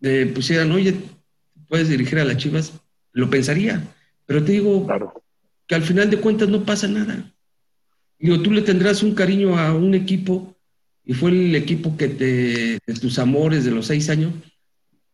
me 0.00 0.26
pusieran, 0.26 0.72
oye, 0.72 0.94
puedes 1.68 1.88
dirigir 1.88 2.18
a 2.18 2.24
las 2.24 2.38
Chivas, 2.38 2.72
lo 3.12 3.28
pensaría. 3.28 3.82
Pero 4.26 4.42
te 4.42 4.52
digo 4.52 4.86
que 5.66 5.74
al 5.74 5.82
final 5.82 6.08
de 6.10 6.16
cuentas 6.18 6.48
no 6.48 6.64
pasa 6.64 6.88
nada. 6.88 7.30
Digo, 8.18 8.40
tú 8.40 8.52
le 8.52 8.62
tendrás 8.62 9.02
un 9.02 9.14
cariño 9.14 9.58
a 9.58 9.74
un 9.74 9.94
equipo 9.94 10.56
y 11.04 11.12
fue 11.14 11.30
el 11.30 11.54
equipo 11.56 11.96
que 11.96 12.08
te, 12.08 12.78
de 12.86 12.94
tus 13.00 13.18
amores 13.18 13.64
de 13.64 13.72
los 13.72 13.86
seis 13.86 14.08
años, 14.08 14.32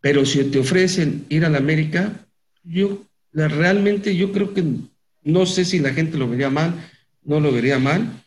pero 0.00 0.24
si 0.26 0.44
te 0.44 0.58
ofrecen 0.58 1.24
ir 1.28 1.44
a 1.44 1.48
la 1.48 1.58
América, 1.58 2.26
yo 2.62 3.02
la- 3.32 3.48
realmente 3.48 4.14
yo 4.14 4.30
creo 4.32 4.52
que 4.54 4.62
no 5.28 5.44
sé 5.44 5.66
si 5.66 5.78
la 5.78 5.92
gente 5.92 6.16
lo 6.16 6.26
vería 6.26 6.48
mal, 6.48 6.74
no 7.22 7.38
lo 7.38 7.52
vería 7.52 7.78
mal. 7.78 8.24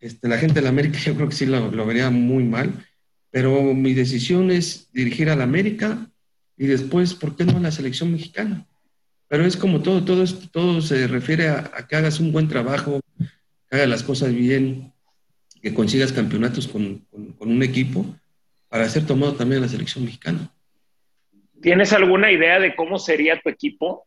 Este, 0.00 0.28
la 0.28 0.38
gente 0.38 0.54
de 0.54 0.62
la 0.62 0.70
América 0.70 0.98
yo 1.04 1.14
creo 1.14 1.28
que 1.28 1.34
sí 1.34 1.44
lo, 1.46 1.70
vería 1.86 2.08
muy 2.10 2.44
mal, 2.44 2.72
pero 3.30 3.74
mi 3.74 3.92
decisión 3.92 4.50
es 4.50 4.90
dirigir 4.92 5.28
a 5.28 5.36
la 5.36 5.44
América 5.44 6.10
y 6.56 6.66
después, 6.66 7.14
¿por 7.14 7.36
qué 7.36 7.44
no 7.44 7.58
a 7.58 7.60
la 7.60 7.70
selección 7.70 8.10
mexicana? 8.12 8.66
Pero 9.28 9.44
es 9.44 9.56
como 9.56 9.82
todo, 9.82 10.04
todo, 10.04 10.80
se 10.80 11.06
refiere 11.06 11.48
a, 11.48 11.86
que 11.88 11.96
hagas 11.96 12.18
un 12.18 12.32
buen 12.32 12.48
trabajo, 12.48 13.00
que 13.18 13.76
hagas 13.76 13.88
las 13.88 14.02
cosas 14.02 14.34
bien, 14.34 14.92
que 15.60 15.74
consigas 15.74 16.12
campeonatos 16.12 16.66
con, 16.66 16.98
con- 17.10 17.32
con 17.32 17.50
un 17.50 17.62
equipo 17.62 18.06
para 18.68 18.88
ser 18.88 19.06
tomado 19.06 19.34
también 19.34 19.60
a 19.62 19.66
la 19.66 19.70
selección 19.70 20.04
mexicana. 20.04 20.50
¿Tienes 21.60 21.92
alguna 21.92 22.32
idea 22.32 22.58
de 22.58 22.74
cómo 22.74 22.98
sería 22.98 23.40
tu 23.40 23.48
equipo? 23.50 24.06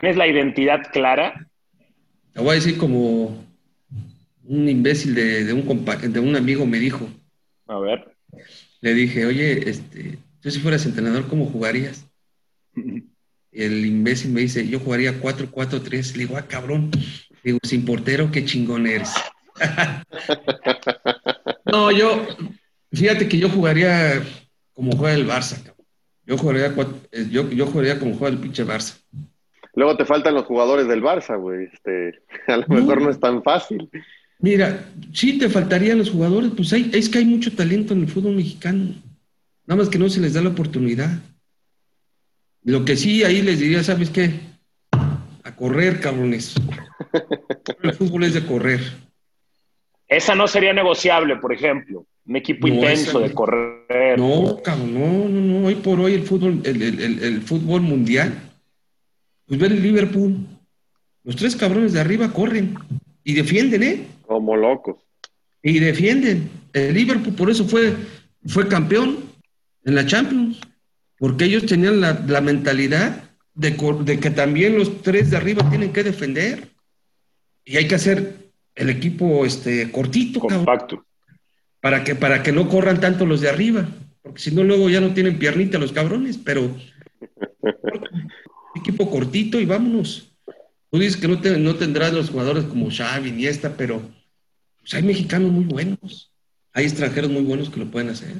¿Tienes 0.00 0.16
la 0.16 0.26
identidad 0.26 0.80
clara? 0.92 1.46
Te 2.32 2.40
voy 2.40 2.50
a 2.50 2.54
decir 2.54 2.78
como 2.78 3.44
un 4.44 4.68
imbécil 4.68 5.14
de, 5.14 5.44
de 5.44 5.52
un, 5.52 5.66
compa- 5.66 5.98
de 6.00 6.20
un 6.20 6.36
amigo 6.36 6.66
me 6.66 6.78
dijo. 6.78 7.08
A 7.66 7.78
ver. 7.78 8.16
Le 8.80 8.94
dije, 8.94 9.26
oye, 9.26 9.68
este, 9.68 10.18
tú 10.40 10.50
si 10.50 10.60
fueras 10.60 10.86
entrenador, 10.86 11.26
¿cómo 11.28 11.46
jugarías? 11.46 12.06
El 13.52 13.84
imbécil 13.84 14.30
me 14.30 14.42
dice, 14.42 14.66
yo 14.68 14.78
jugaría 14.78 15.20
4-4-3. 15.20 16.12
Le 16.12 16.18
digo, 16.20 16.36
ah, 16.36 16.46
cabrón. 16.46 16.92
Le 17.42 17.52
digo, 17.52 17.58
sin 17.64 17.84
portero, 17.84 18.30
qué 18.30 18.44
chingón 18.44 18.86
eres. 18.86 19.10
no, 21.66 21.90
yo, 21.90 22.28
fíjate 22.92 23.28
que 23.28 23.38
yo 23.38 23.48
jugaría 23.48 24.22
como 24.72 24.92
juega 24.92 25.16
el 25.16 25.26
Barça, 25.26 25.56
cabrón. 25.56 25.84
Yo 26.24 26.38
jugaría, 26.38 26.72
eh, 27.10 27.26
yo, 27.28 27.50
yo 27.50 27.66
jugaría 27.66 27.98
como 27.98 28.14
juega 28.14 28.36
el 28.36 28.40
pinche 28.40 28.64
Barça. 28.64 28.99
Luego 29.74 29.96
te 29.96 30.04
faltan 30.04 30.34
los 30.34 30.44
jugadores 30.46 30.88
del 30.88 31.02
Barça, 31.02 31.38
güey. 31.40 31.68
Este, 31.72 32.20
a 32.52 32.56
lo 32.58 32.66
mejor 32.68 33.00
no 33.02 33.10
es 33.10 33.20
tan 33.20 33.42
fácil. 33.42 33.88
Mira, 34.40 34.86
sí 35.12 35.38
te 35.38 35.48
faltarían 35.48 35.98
los 35.98 36.10
jugadores, 36.10 36.52
pues 36.56 36.72
hay, 36.72 36.90
es 36.94 37.08
que 37.08 37.18
hay 37.18 37.24
mucho 37.26 37.52
talento 37.54 37.92
en 37.92 38.00
el 38.02 38.08
fútbol 38.08 38.36
mexicano. 38.36 38.94
Nada 39.66 39.82
más 39.82 39.88
que 39.90 39.98
no 39.98 40.08
se 40.08 40.20
les 40.20 40.32
da 40.34 40.40
la 40.42 40.48
oportunidad. 40.50 41.10
Lo 42.64 42.84
que 42.84 42.96
sí 42.96 43.22
ahí 43.24 43.42
les 43.42 43.58
diría, 43.60 43.82
¿sabes 43.82 44.10
qué? 44.10 44.30
A 45.44 45.54
correr, 45.56 46.00
cabrones. 46.00 46.54
El 47.82 47.92
fútbol 47.94 48.24
es 48.24 48.34
de 48.34 48.44
correr. 48.44 48.80
Esa 50.08 50.34
no 50.34 50.46
sería 50.48 50.72
negociable, 50.72 51.36
por 51.36 51.52
ejemplo. 51.52 52.06
Un 52.26 52.36
equipo 52.36 52.66
No, 52.68 52.74
intenso 52.74 53.18
esa 53.20 53.28
de 53.28 53.34
correr. 53.34 54.18
No, 54.18 54.58
cabrón, 54.62 54.92
no, 54.94 55.28
no, 55.28 55.40
no. 55.60 55.66
Hoy 55.66 55.76
por 55.76 56.00
hoy 56.00 56.14
el 56.14 56.22
fútbol, 56.24 56.60
el, 56.64 56.82
el- 56.82 57.00
el- 57.00 57.22
el 57.22 57.40
fútbol 57.42 57.80
mundial, 57.80 58.49
pues 59.50 59.58
ver 59.58 59.72
el 59.72 59.82
Liverpool. 59.82 60.46
Los 61.24 61.34
tres 61.34 61.56
cabrones 61.56 61.92
de 61.92 61.98
arriba 61.98 62.32
corren 62.32 62.76
y 63.24 63.34
defienden, 63.34 63.82
¿eh? 63.82 64.06
Como 64.24 64.54
locos. 64.54 64.98
Y 65.60 65.80
defienden. 65.80 66.48
El 66.72 66.94
Liverpool 66.94 67.34
por 67.34 67.50
eso 67.50 67.64
fue, 67.64 67.96
fue 68.46 68.68
campeón 68.68 69.18
en 69.84 69.96
la 69.96 70.06
Champions. 70.06 70.60
Porque 71.18 71.46
ellos 71.46 71.66
tenían 71.66 72.00
la, 72.00 72.12
la 72.28 72.40
mentalidad 72.40 73.24
de, 73.54 73.76
que 74.20 74.30
también 74.30 74.78
los 74.78 75.02
tres 75.02 75.32
de 75.32 75.38
arriba 75.38 75.68
tienen 75.68 75.92
que 75.92 76.04
defender. 76.04 76.68
Y 77.64 77.76
hay 77.76 77.88
que 77.88 77.96
hacer 77.96 78.52
el 78.76 78.88
equipo 78.88 79.44
este, 79.44 79.90
cortito, 79.90 80.38
cabrón, 80.38 80.58
Compacto. 80.58 81.04
para 81.80 82.04
que, 82.04 82.14
para 82.14 82.44
que 82.44 82.52
no 82.52 82.68
corran 82.68 83.00
tanto 83.00 83.26
los 83.26 83.40
de 83.40 83.48
arriba. 83.48 83.88
Porque 84.22 84.42
si 84.42 84.54
no, 84.54 84.62
luego 84.62 84.88
ya 84.88 85.00
no 85.00 85.12
tienen 85.12 85.40
piernita 85.40 85.76
los 85.76 85.90
cabrones, 85.90 86.38
pero 86.38 86.72
equipo 88.74 89.10
cortito 89.10 89.60
y 89.60 89.66
vámonos. 89.66 90.32
Tú 90.90 90.98
dices 90.98 91.20
que 91.20 91.28
no, 91.28 91.38
no 91.58 91.76
tendrás 91.76 92.12
los 92.12 92.30
jugadores 92.30 92.64
como 92.64 92.90
Xavi, 92.90 93.28
Iniesta, 93.28 93.74
pero 93.76 94.02
pues, 94.80 94.94
hay 94.94 95.02
mexicanos 95.02 95.52
muy 95.52 95.64
buenos. 95.64 96.32
Hay 96.72 96.84
extranjeros 96.84 97.30
muy 97.30 97.42
buenos 97.42 97.70
que 97.70 97.80
lo 97.80 97.86
pueden 97.86 98.10
hacer. 98.10 98.34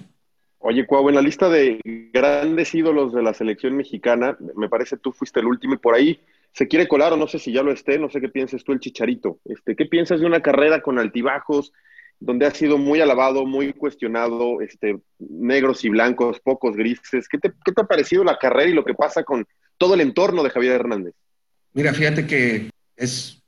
Oye, 0.59 0.87
Cuau, 0.87 1.09
en 1.09 1.15
la 1.15 1.23
lista 1.23 1.49
de 1.49 1.81
grandes 2.13 2.75
ídolos 2.75 3.15
de 3.15 3.23
la 3.23 3.35
selección 3.35 3.77
mexicana, 3.77 4.37
me 4.57 4.69
parece 4.69 4.97
tú 4.97 5.11
fuiste 5.11 5.41
el 5.41 5.47
último 5.47 5.75
y 5.75 5.79
por 5.79 5.95
ahí 5.95 6.21
se 6.53 6.69
quiere 6.69 6.87
colar 6.87 7.13
o 7.13 7.17
no 7.17 7.29
sé 7.29 7.39
si 7.39 7.53
ya 7.53 7.63
lo 7.63 7.73
esté, 7.73 7.99
no 7.99 8.11
sé 8.11 8.21
qué 8.21 8.29
pienses 8.29 8.63
tú 8.63 8.73
el 8.73 8.81
Chicharito. 8.81 9.39
Este, 9.45 9.75
¿Qué 9.75 9.87
piensas 9.87 10.21
de 10.21 10.27
una 10.27 10.43
carrera 10.43 10.83
con 10.83 10.99
altibajos, 10.99 11.73
donde 12.19 12.47
ha 12.47 12.51
sido 12.51 12.77
muy 12.77 13.01
alabado, 13.01 13.47
muy 13.47 13.73
cuestionado, 13.73 14.61
este, 14.61 15.01
negros 15.19 15.85
y 15.85 15.89
blancos, 15.89 16.41
pocos 16.41 16.77
grises? 16.77 17.29
¿Qué 17.29 17.39
qué 17.39 17.73
te 17.73 17.81
ha 17.81 17.87
parecido 17.87 18.23
la 18.25 18.37
carrera 18.37 18.71
y 18.71 18.75
lo 18.75 18.85
que 18.85 18.95
pasa 18.95 19.23
con 19.23 19.47
todo 19.81 19.95
el 19.95 20.03
entorno 20.03 20.43
de 20.43 20.51
Javier 20.51 20.75
Hernández? 20.75 21.15
Mira, 21.73 21.95
fíjate 21.95 22.27
que 22.27 22.71
es, 22.97 23.43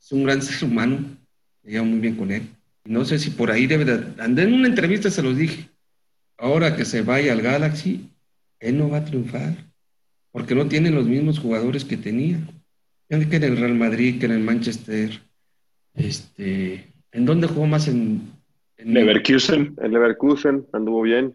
es 0.00 0.12
un 0.12 0.24
gran 0.24 0.42
ser 0.42 0.68
humano. 0.68 0.98
Me 1.62 1.70
llevo 1.70 1.84
muy 1.86 2.00
bien 2.00 2.16
con 2.16 2.32
él. 2.32 2.42
No 2.84 3.04
sé 3.04 3.18
si 3.20 3.30
por 3.30 3.50
ahí 3.52 3.66
debe 3.66 3.84
de... 3.84 4.20
Andé 4.22 4.42
en 4.42 4.54
una 4.54 4.66
entrevista, 4.66 5.10
se 5.10 5.22
los 5.22 5.36
dije. 5.36 5.68
Ahora 6.38 6.76
que 6.76 6.84
se 6.84 7.02
vaya 7.02 7.32
al 7.32 7.40
Galaxy, 7.40 8.10
él 8.58 8.78
no 8.78 8.90
va 8.90 8.98
a 8.98 9.04
triunfar. 9.04 9.54
Porque 10.32 10.54
no 10.56 10.66
tiene 10.66 10.90
los 10.90 11.06
mismos 11.06 11.38
jugadores 11.38 11.84
que 11.84 11.96
tenía. 11.96 12.38
Que 13.08 13.16
en 13.16 13.44
el 13.44 13.56
Real 13.56 13.74
Madrid, 13.74 14.18
que 14.18 14.26
en 14.26 14.32
el 14.32 14.40
Manchester. 14.40 15.22
Este, 15.94 16.88
¿En 17.12 17.24
dónde 17.24 17.46
jugó 17.46 17.66
más? 17.66 17.86
En, 17.86 18.32
en 18.76 18.92
Leverkusen. 18.92 19.76
El 19.80 19.92
Leverkusen 19.92 20.66
anduvo 20.72 21.02
bien. 21.02 21.32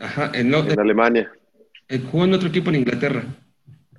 Ajá, 0.00 0.32
en, 0.34 0.50
lo- 0.50 0.68
En 0.68 0.80
Alemania. 0.80 1.30
Eh, 1.88 2.02
jugó 2.10 2.24
en 2.24 2.34
otro 2.34 2.48
equipo 2.48 2.70
en 2.70 2.76
Inglaterra, 2.76 3.24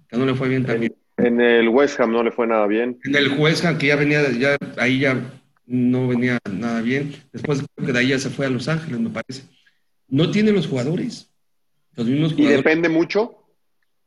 que 0.07 0.17
no 0.17 0.25
le 0.25 0.35
fue 0.35 0.49
bien 0.49 0.65
también. 0.65 0.95
En 1.17 1.41
el 1.41 1.69
West 1.69 1.99
Ham 1.99 2.11
no 2.11 2.23
le 2.23 2.31
fue 2.31 2.45
nada 2.45 2.67
bien. 2.67 2.99
En 3.03 3.15
el 3.15 3.29
West 3.39 3.65
Ham, 3.65 3.77
que 3.77 3.87
ya 3.87 3.95
venía, 3.95 4.29
ya, 4.31 4.57
ahí 4.77 4.99
ya 4.99 5.19
no 5.65 6.07
venía 6.07 6.39
nada 6.51 6.81
bien. 6.81 7.15
Después 7.33 7.63
creo 7.75 7.87
que 7.87 7.93
de 7.93 7.99
ahí 7.99 8.07
ya 8.09 8.19
se 8.19 8.29
fue 8.29 8.45
a 8.45 8.49
Los 8.49 8.67
Ángeles, 8.67 8.99
me 8.99 9.09
parece. 9.09 9.43
No 10.07 10.31
tiene 10.31 10.51
los 10.51 10.67
jugadores. 10.67 11.29
Los 11.95 12.07
mismos 12.07 12.33
¿Y 12.37 12.45
depende 12.45 12.87
mucho? 12.87 13.43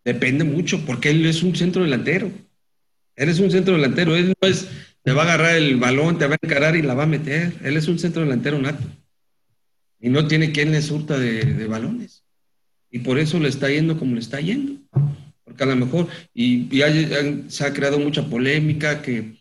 Depende 0.05 0.45
mucho, 0.45 0.85
porque 0.87 1.11
él 1.11 1.27
es 1.27 1.43
un 1.43 1.55
centro 1.57 1.83
delantero. 1.83 2.31
Él 3.17 3.29
es 3.29 3.41
un 3.41 3.51
centro 3.51 3.75
delantero. 3.75 4.15
Él 4.15 4.33
no 4.41 4.49
es, 4.49 4.69
te 5.03 5.13
va 5.13 5.23
a 5.23 5.25
agarrar 5.25 5.57
el 5.57 5.77
balón, 5.77 6.17
te 6.19 6.27
va 6.27 6.35
a 6.35 6.39
encarar 6.41 6.77
y 6.77 6.83
la 6.83 6.95
va 6.95 7.03
a 7.03 7.07
meter. 7.07 7.53
Él 7.63 7.77
es 7.77 7.89
un 7.89 7.99
centro 7.99 8.23
delantero 8.23 8.59
nato. 8.59 8.85
Y 9.99 10.09
no 10.09 10.27
tiene 10.27 10.53
quien 10.53 10.71
le 10.71 10.81
surta 10.81 11.19
de, 11.19 11.45
de 11.45 11.67
balones. 11.67 12.25
Y 12.91 13.01
por 13.01 13.19
eso 13.19 13.39
le 13.39 13.49
está 13.49 13.69
yendo 13.71 13.99
como 13.99 14.15
le 14.15 14.21
está 14.21 14.41
yendo. 14.41 14.81
Porque 15.45 15.63
a 15.65 15.67
lo 15.67 15.77
mejor, 15.77 16.09
y, 16.35 16.75
y 16.75 16.83
hay- 16.83 17.13
han- 17.15 17.51
se 17.51 17.65
ha 17.65 17.73
creado 17.73 17.99
mucha 17.99 18.25
polémica 18.29 19.03
que 19.03 19.37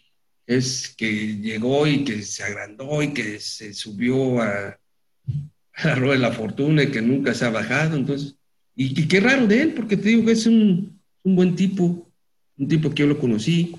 es 0.47 0.93
que 0.97 1.37
llegó 1.37 1.85
y 1.87 2.03
que 2.03 2.21
se 2.23 2.43
agrandó 2.43 3.01
y 3.03 3.13
que 3.13 3.39
se 3.39 3.73
subió 3.73 4.41
a, 4.41 4.79
a 5.73 5.95
de 5.99 6.17
la 6.17 6.31
fortuna 6.31 6.83
y 6.83 6.91
que 6.91 7.01
nunca 7.01 7.33
se 7.33 7.45
ha 7.45 7.49
bajado. 7.51 7.95
Entonces, 7.97 8.35
y, 8.75 8.99
y 9.01 9.07
qué 9.07 9.19
raro 9.19 9.47
de 9.47 9.61
él, 9.61 9.73
porque 9.73 9.97
te 9.97 10.09
digo 10.09 10.25
que 10.25 10.31
es 10.33 10.45
un, 10.45 10.99
un 11.23 11.35
buen 11.35 11.55
tipo, 11.55 12.09
un 12.57 12.67
tipo 12.67 12.89
que 12.89 13.03
yo 13.03 13.07
lo 13.07 13.19
conocí, 13.19 13.75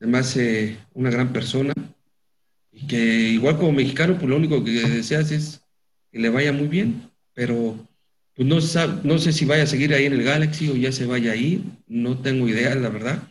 además 0.00 0.36
eh, 0.36 0.76
una 0.94 1.10
gran 1.10 1.32
persona. 1.32 1.72
Y 2.72 2.86
que 2.86 2.96
igual 3.30 3.56
como 3.58 3.72
mexicano, 3.72 4.14
pues 4.16 4.28
lo 4.28 4.36
único 4.36 4.62
que 4.64 4.70
deseas 4.70 5.30
es 5.32 5.60
que 6.12 6.18
le 6.20 6.28
vaya 6.30 6.52
muy 6.52 6.68
bien, 6.68 7.10
pero 7.34 7.76
no, 8.44 8.56
sab- 8.60 9.02
no 9.02 9.18
sé 9.18 9.32
si 9.32 9.44
vaya 9.44 9.64
a 9.64 9.66
seguir 9.66 9.92
ahí 9.92 10.06
en 10.06 10.14
el 10.14 10.22
Galaxy 10.22 10.68
o 10.70 10.76
ya 10.76 10.92
se 10.92 11.06
vaya 11.06 11.32
ahí, 11.32 11.64
no 11.86 12.18
tengo 12.18 12.48
idea, 12.48 12.74
la 12.74 12.88
verdad. 12.88 13.22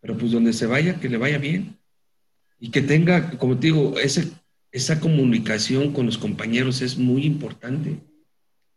Pero 0.00 0.16
pues 0.16 0.32
donde 0.32 0.52
se 0.52 0.66
vaya, 0.66 1.00
que 1.00 1.08
le 1.08 1.16
vaya 1.16 1.38
bien. 1.38 1.76
Y 2.58 2.70
que 2.70 2.82
tenga, 2.82 3.38
como 3.38 3.58
te 3.58 3.68
digo, 3.68 3.98
ese, 3.98 4.30
esa 4.72 5.00
comunicación 5.00 5.92
con 5.92 6.06
los 6.06 6.18
compañeros 6.18 6.80
es 6.82 6.96
muy 6.96 7.24
importante. 7.24 7.96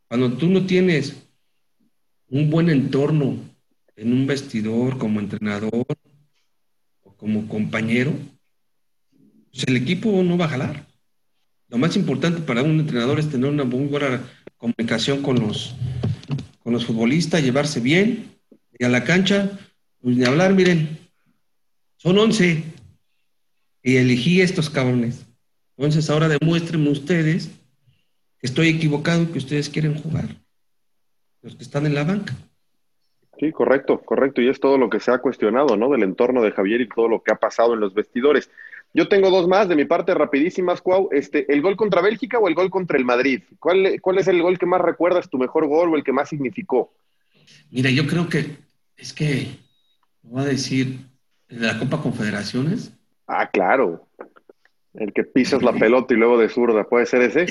Cuando 0.08 0.34
tú 0.34 0.48
no 0.48 0.66
tienes 0.66 1.16
un 2.30 2.50
buen 2.50 2.70
entorno 2.70 3.38
en 3.96 4.14
un 4.14 4.26
vestidor 4.26 4.98
como 4.98 5.20
entrenador 5.20 5.86
o 7.04 7.14
como 7.16 7.48
compañero, 7.48 8.14
pues 9.52 9.66
el 9.68 9.78
equipo 9.78 10.24
no 10.24 10.38
va 10.38 10.46
a 10.46 10.50
jalar. 10.50 10.88
Lo 11.70 11.78
más 11.78 11.96
importante 11.96 12.42
para 12.42 12.64
un 12.64 12.80
entrenador 12.80 13.20
es 13.20 13.30
tener 13.30 13.50
una 13.50 13.64
buena 13.64 14.22
comunicación 14.64 15.22
con 15.22 15.38
los, 15.42 15.76
con 16.64 16.72
los 16.72 16.86
futbolistas, 16.86 17.44
llevarse 17.44 17.82
bien 17.82 18.32
y 18.80 18.86
a 18.86 18.90
la 18.90 19.04
cancha, 19.04 19.60
pues 20.02 20.16
ni 20.16 20.24
hablar, 20.24 20.54
miren, 20.54 20.98
son 21.98 22.18
11 22.18 22.64
y 23.84 23.98
elegí 23.98 24.40
estos 24.40 24.70
cabrones. 24.70 25.26
Entonces 25.76 26.10
ahora 26.10 26.30
demuéstrenme 26.30 26.90
ustedes 26.90 27.52
que 28.40 28.48
estoy 28.48 28.70
equivocado 28.70 29.24
y 29.24 29.26
que 29.26 29.40
ustedes 29.40 29.68
quieren 29.68 29.96
jugar. 29.96 30.30
Los 31.42 31.58
que 31.58 31.64
están 31.64 31.86
en 31.86 31.96
la 31.96 32.06
banca. 32.06 32.34
Sí, 33.42 33.52
correcto, 33.52 34.00
correcto. 34.00 34.42
Y 34.42 34.48
es 34.48 34.62
todo 34.62 34.78
lo 34.78 34.90
que 34.90 35.02
se 35.02 35.12
ha 35.12 35.18
cuestionado, 35.18 35.76
¿no? 35.76 35.90
Del 35.90 36.04
entorno 36.04 36.42
de 36.42 36.52
Javier 36.52 36.80
y 36.80 36.88
todo 36.88 37.10
lo 37.10 37.22
que 37.22 37.34
ha 37.34 37.36
pasado 37.36 37.74
en 37.74 37.82
los 37.82 37.94
vestidores. 37.94 38.50
Yo 38.94 39.08
tengo 39.08 39.30
dos 39.32 39.48
más 39.48 39.68
de 39.68 39.76
mi 39.76 39.86
parte 39.86 40.14
rapidísimas, 40.14 40.82
Cuau. 40.82 41.10
Este, 41.12 41.52
¿El 41.52 41.62
gol 41.62 41.76
contra 41.76 42.02
Bélgica 42.02 42.38
o 42.40 42.48
el 42.48 42.56
gol 42.56 42.70
contra 42.70 42.98
el 42.98 43.06
Madrid? 43.06 43.42
¿Cuál, 43.60 44.00
¿Cuál 44.02 44.20
es 44.20 44.28
el 44.28 44.42
gol 44.42 44.60
que 44.60 44.66
más 44.68 44.82
recuerdas, 44.82 45.30
tu 45.30 45.38
mejor 45.38 45.68
gol 45.68 45.94
o 45.94 45.96
el 45.96 46.04
que 46.04 46.12
más 46.14 46.30
significó? 46.30 46.94
Mira, 47.72 47.90
yo 47.90 48.06
creo 48.06 48.30
que 48.30 48.58
es 48.96 49.14
que, 49.14 49.48
voy 50.22 50.44
a 50.44 50.46
decir, 50.46 51.00
el 51.50 51.60
de 51.60 51.68
la 51.68 51.80
Copa 51.80 52.02
Confederaciones, 52.02 52.94
Ah, 53.28 53.50
claro. 53.50 54.08
El 54.94 55.14
que 55.14 55.24
pisas 55.24 55.64
la 55.64 55.74
pelota 55.74 56.14
y 56.14 56.18
luego 56.18 56.38
de 56.38 56.50
zurda, 56.50 56.84
¿puede 56.84 57.06
ser 57.06 57.22
ese? 57.22 57.46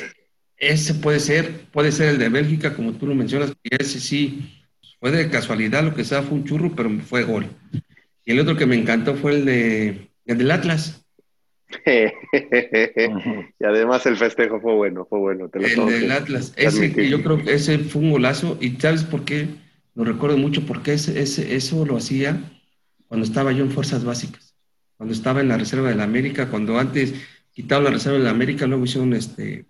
ese 0.56 0.94
puede 0.94 1.18
ser, 1.18 1.66
puede 1.72 1.90
ser 1.90 2.10
el 2.10 2.18
de 2.18 2.28
Bélgica, 2.28 2.74
como 2.74 2.92
tú 2.92 3.06
lo 3.06 3.14
mencionas, 3.14 3.52
ese 3.64 3.98
sí, 3.98 4.62
fue 5.00 5.10
de 5.10 5.28
casualidad, 5.28 5.82
lo 5.82 5.94
que 5.94 6.04
sea, 6.04 6.22
fue 6.22 6.38
un 6.38 6.44
churro, 6.44 6.72
pero 6.76 6.88
fue 7.00 7.24
gol. 7.24 7.46
Y 8.24 8.30
el 8.32 8.38
otro 8.38 8.56
que 8.56 8.66
me 8.66 8.76
encantó 8.76 9.16
fue 9.16 9.32
el 9.32 9.44
de 9.44 10.08
el 10.24 10.38
del 10.38 10.50
Atlas. 10.52 11.01
y 13.58 13.64
además 13.64 14.06
el 14.06 14.16
festejo 14.16 14.60
fue 14.60 14.74
bueno, 14.74 15.06
fue 15.08 15.18
bueno. 15.18 15.48
Te 15.48 15.60
lo 15.60 15.66
El 15.66 15.86
del 15.92 16.06
que 16.08 16.12
Atlas. 16.12 16.52
Ese, 16.56 16.78
admitir. 16.86 17.04
yo 17.08 17.22
creo 17.22 17.38
que 17.42 17.54
ese 17.54 17.78
fue 17.78 18.02
un 18.02 18.12
golazo. 18.12 18.58
¿Y 18.60 18.70
sabes 18.76 19.04
por 19.04 19.24
qué? 19.24 19.48
Lo 19.94 20.04
recuerdo 20.04 20.36
mucho 20.38 20.62
porque 20.66 20.94
ese, 20.94 21.20
ese- 21.20 21.54
eso 21.54 21.84
lo 21.84 21.96
hacía 21.96 22.40
cuando 23.08 23.26
estaba 23.26 23.52
yo 23.52 23.64
en 23.64 23.70
Fuerzas 23.70 24.04
Básicas. 24.04 24.54
Cuando 24.96 25.12
estaba 25.14 25.40
en 25.40 25.48
la 25.48 25.58
Reserva 25.58 25.88
de 25.88 25.96
la 25.96 26.04
América, 26.04 26.48
cuando 26.48 26.78
antes 26.78 27.14
quitaron 27.52 27.84
la 27.84 27.90
Reserva 27.90 28.18
de 28.18 28.24
la 28.24 28.30
América, 28.30 28.66
luego 28.66 28.84
hicieron 28.84 29.12
este, 29.12 29.66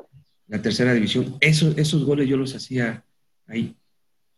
la 0.48 0.60
tercera 0.62 0.92
división. 0.94 1.36
Esos, 1.40 1.76
esos 1.78 2.04
goles 2.04 2.28
yo 2.28 2.36
los 2.36 2.54
hacía 2.54 3.02
ahí. 3.46 3.74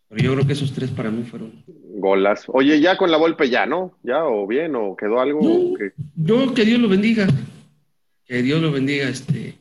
Pero 0.09 0.23
yo 0.23 0.35
creo 0.35 0.47
que 0.47 0.53
esos 0.53 0.73
tres 0.73 0.91
para 0.91 1.11
mí 1.11 1.25
fueron. 1.25 1.65
Golas. 1.67 2.45
Oye, 2.49 2.79
ya 2.81 2.97
con 2.97 3.11
la 3.11 3.17
Volpe 3.17 3.51
ya, 3.51 3.67
¿no? 3.67 3.99
¿Ya 4.05 4.25
o 4.25 4.47
bien? 4.47 4.77
¿O 4.77 4.95
quedó 4.97 5.19
algo? 5.21 5.41
o 5.41 5.75
qué? 5.75 5.93
Yo, 6.15 6.55
que 6.55 6.65
Dios 6.65 6.79
lo 6.81 6.89
bendiga. 6.89 7.27
Que 8.27 8.43
Dios 8.43 8.61
lo 8.61 8.73
bendiga. 8.73 9.09
Este, 9.09 9.59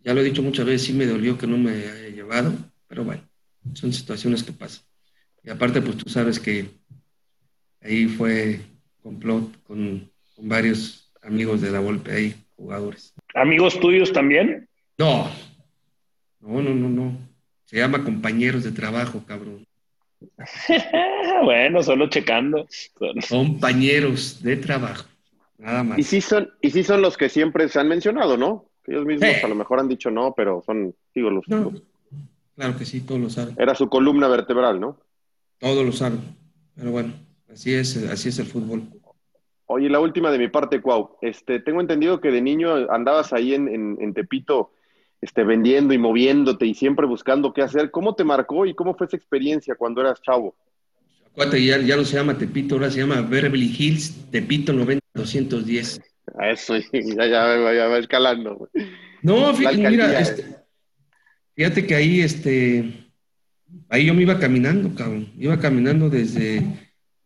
ya 0.00 0.14
lo 0.14 0.20
he 0.20 0.24
dicho 0.24 0.42
muchas 0.42 0.66
veces, 0.66 0.86
sí 0.86 0.92
me 0.92 1.06
dolió 1.06 1.36
que 1.36 1.46
no 1.46 1.58
me 1.58 1.70
haya 1.70 2.08
llevado, 2.10 2.52
pero 2.86 3.04
bueno, 3.04 3.22
son 3.74 3.92
situaciones 3.92 4.42
que 4.42 4.52
pasan. 4.52 4.84
Y 5.42 5.50
aparte, 5.50 5.80
pues 5.82 5.96
tú 5.96 6.08
sabes 6.08 6.38
que 6.38 6.68
ahí 7.80 8.06
fue 8.06 8.60
complot 9.02 9.62
con, 9.64 10.10
con 10.34 10.48
varios 10.48 11.12
amigos 11.22 11.60
de 11.60 11.70
la 11.70 11.80
Volpe 11.80 12.12
ahí, 12.12 12.34
jugadores. 12.56 13.14
¿Amigos 13.34 13.78
tuyos 13.80 14.12
también? 14.12 14.68
No, 14.98 15.30
no, 16.40 16.62
no, 16.62 16.74
no, 16.74 16.88
no. 16.88 17.18
Se 17.64 17.76
llama 17.76 18.04
compañeros 18.04 18.62
de 18.62 18.72
trabajo, 18.72 19.24
cabrón. 19.26 19.66
bueno, 21.44 21.82
solo 21.82 22.08
checando. 22.08 22.66
Compañeros 23.28 24.42
de 24.42 24.56
trabajo. 24.56 25.04
Nada 25.58 25.82
más. 25.84 25.98
Y 25.98 26.02
sí 26.02 26.20
son, 26.20 26.50
y 26.60 26.70
sí 26.70 26.82
son 26.84 27.00
los 27.02 27.16
que 27.16 27.28
siempre 27.28 27.68
se 27.68 27.80
han 27.80 27.88
mencionado, 27.88 28.36
¿no? 28.36 28.66
Que 28.84 28.92
ellos 28.92 29.06
mismos 29.06 29.30
Sí. 29.30 29.44
a 29.44 29.48
lo 29.48 29.54
mejor 29.54 29.80
han 29.80 29.88
dicho 29.88 30.10
no, 30.10 30.34
pero 30.36 30.62
son, 30.64 30.94
digo, 31.14 31.30
los, 31.30 31.48
No. 31.48 31.70
los- 31.70 31.82
Claro 32.54 32.76
que 32.78 32.84
sí, 32.84 33.00
todos 33.02 33.20
lo 33.20 33.28
saben. 33.30 33.54
era 33.58 33.74
su 33.74 33.88
columna 33.88 34.28
vertebral, 34.28 34.80
¿no? 34.80 34.98
Todos 35.58 35.84
lo 35.84 35.92
saben. 35.92 36.20
Pero 36.74 36.90
bueno, 36.90 37.12
así 37.52 37.74
es, 37.74 37.96
así 38.10 38.28
es 38.30 38.38
el 38.38 38.46
fútbol. 38.46 38.82
Oye, 39.66 39.88
la 39.90 40.00
última 40.00 40.30
de 40.30 40.38
mi 40.38 40.48
parte, 40.48 40.80
Cuau. 40.80 41.16
Este, 41.22 41.58
tengo 41.60 41.80
entendido 41.80 42.20
que 42.20 42.30
de 42.30 42.40
niño 42.40 42.90
andabas 42.90 43.32
ahí 43.32 43.52
en, 43.54 43.68
en- 43.68 43.96
en 44.00 44.14
Tepito, 44.14 44.70
este, 45.20 45.42
vendiendo 45.44 45.92
y 45.92 45.98
moviéndote 45.98 46.66
y 46.66 46.74
siempre 46.74 47.06
buscando 47.06 47.52
qué 47.52 47.62
hacer. 47.62 47.90
¿Cómo 47.90 48.14
te 48.14 48.22
marcó 48.24 48.64
y 48.66 48.74
cómo 48.74 48.94
fue 48.94 49.06
esa 49.06 49.16
experiencia 49.16 49.74
cuando 49.74 50.00
eras 50.02 50.22
chavo? 50.22 50.54
Ya, 51.36 51.78
ya 51.78 51.96
no 51.96 52.04
se 52.04 52.16
llama 52.16 52.38
Tepito, 52.38 52.76
ahora 52.76 52.90
se 52.90 53.00
llama 53.00 53.20
Beverly 53.20 53.74
Hills, 53.78 54.14
Tepito 54.30 54.72
90210. 54.72 56.00
A 56.38 56.50
eso, 56.50 56.76
ya, 56.76 57.26
ya, 57.26 57.72
ya 57.74 57.86
va 57.88 57.98
escalando. 57.98 58.56
güey. 58.56 58.88
No, 59.22 59.52
La 59.52 59.54
fíjate, 59.54 59.90
mira, 59.90 60.18
eh. 60.18 60.22
este, 60.22 60.56
fíjate 61.54 61.86
que 61.86 61.94
ahí, 61.94 62.20
este, 62.20 63.06
ahí 63.88 64.06
yo 64.06 64.14
me 64.14 64.22
iba 64.22 64.38
caminando, 64.38 64.94
cabrón. 64.94 65.30
Iba 65.38 65.58
caminando 65.60 66.08
desde 66.08 66.62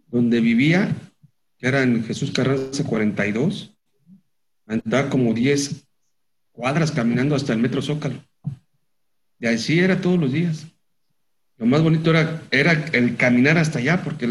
donde 0.08 0.40
vivía, 0.40 0.94
que 1.58 1.68
era 1.68 1.82
en 1.82 2.04
Jesús 2.04 2.32
Carranza 2.32 2.84
42, 2.84 3.76
andaba 4.66 5.08
como 5.08 5.32
10 5.34 5.86
cuadras 6.52 6.90
caminando 6.90 7.34
hasta 7.34 7.52
el 7.52 7.60
Metro 7.60 7.80
Zócalo. 7.80 8.22
Y 9.38 9.46
así 9.46 9.78
era 9.78 10.00
todos 10.00 10.18
los 10.18 10.32
días. 10.32 10.66
Lo 11.60 11.66
más 11.66 11.82
bonito 11.82 12.10
era, 12.10 12.42
era 12.50 12.72
el 12.92 13.18
caminar 13.18 13.58
hasta 13.58 13.80
allá, 13.80 14.02
porque 14.02 14.26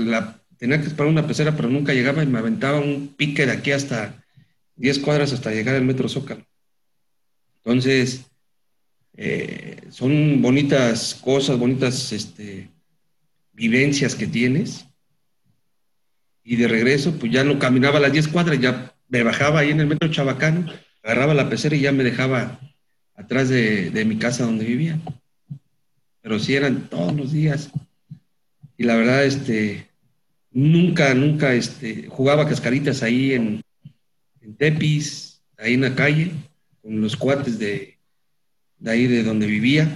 tenía 0.58 0.82
que 0.82 0.88
esperar 0.88 1.12
una 1.12 1.28
pecera, 1.28 1.56
pero 1.56 1.70
nunca 1.70 1.94
llegaba 1.94 2.24
y 2.24 2.26
me 2.26 2.40
aventaba 2.40 2.80
un 2.80 3.14
pique 3.16 3.46
de 3.46 3.52
aquí 3.52 3.72
hasta 3.72 4.26
10 4.78 4.98
cuadras 4.98 5.32
hasta 5.32 5.52
llegar 5.52 5.76
al 5.76 5.86
Metro 5.86 6.10
Zócalo. 6.10 6.44
Entonces, 7.58 8.26
eh, 9.16 9.78
son 9.92 10.42
bonitas 10.42 11.14
cosas, 11.14 11.60
bonitas 11.60 12.12
este, 12.14 12.72
vivencias 13.54 14.16
que 14.16 14.26
tienes. 14.26 14.88
Y 16.44 16.56
de 16.56 16.68
regreso, 16.68 17.14
pues 17.20 17.32
ya 17.32 17.44
no 17.44 17.60
caminaba 17.60 18.00
las 18.00 18.12
10 18.12 18.30
cuadras, 18.30 18.60
ya 18.60 18.96
me 19.08 19.22
bajaba 19.22 19.60
ahí 19.60 19.70
en 19.70 19.82
el 19.82 19.88
metro 19.88 20.10
Chabacano, 20.10 20.66
agarraba 21.04 21.36
la 21.36 21.48
pecera 21.48 21.76
y 21.76 21.82
ya 21.82 21.92
me 21.92 22.04
dejaba 22.04 22.60
atrás 23.14 23.50
de 23.50 24.04
mi 24.08 24.18
casa 24.18 24.46
donde 24.46 24.66
vivía. 24.66 25.00
Pero 26.22 26.40
sí 26.40 26.56
eran 26.56 26.90
todos 26.90 27.16
los 27.16 27.32
días. 27.32 27.72
Y 28.78 28.84
la 28.84 28.96
verdad, 28.96 29.26
este, 29.26 29.88
nunca, 30.52 31.14
nunca 31.14 31.54
este, 31.54 32.08
jugaba 32.08 32.48
cascaritas 32.48 33.04
ahí 33.04 33.34
en, 33.34 33.62
en 34.42 34.56
Tepis, 34.56 35.42
ahí 35.58 35.74
en 35.74 35.82
la 35.82 35.96
calle, 35.96 36.32
con 36.82 37.02
los 37.02 37.16
cuates 37.16 37.60
de, 37.60 37.98
de 38.78 38.92
ahí 38.92 39.08
de 39.08 39.24
donde 39.24 39.48
vivía. 39.48 39.90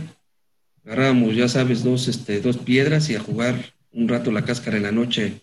Agarrábamos, 0.85 1.35
ya 1.35 1.47
sabes, 1.47 1.83
dos, 1.83 2.07
este, 2.07 2.41
dos 2.41 2.57
piedras 2.57 3.09
y 3.09 3.15
a 3.15 3.19
jugar 3.19 3.55
un 3.91 4.07
rato 4.07 4.31
la 4.31 4.43
cáscara 4.43 4.77
en 4.77 4.83
la 4.83 4.91
noche, 4.91 5.41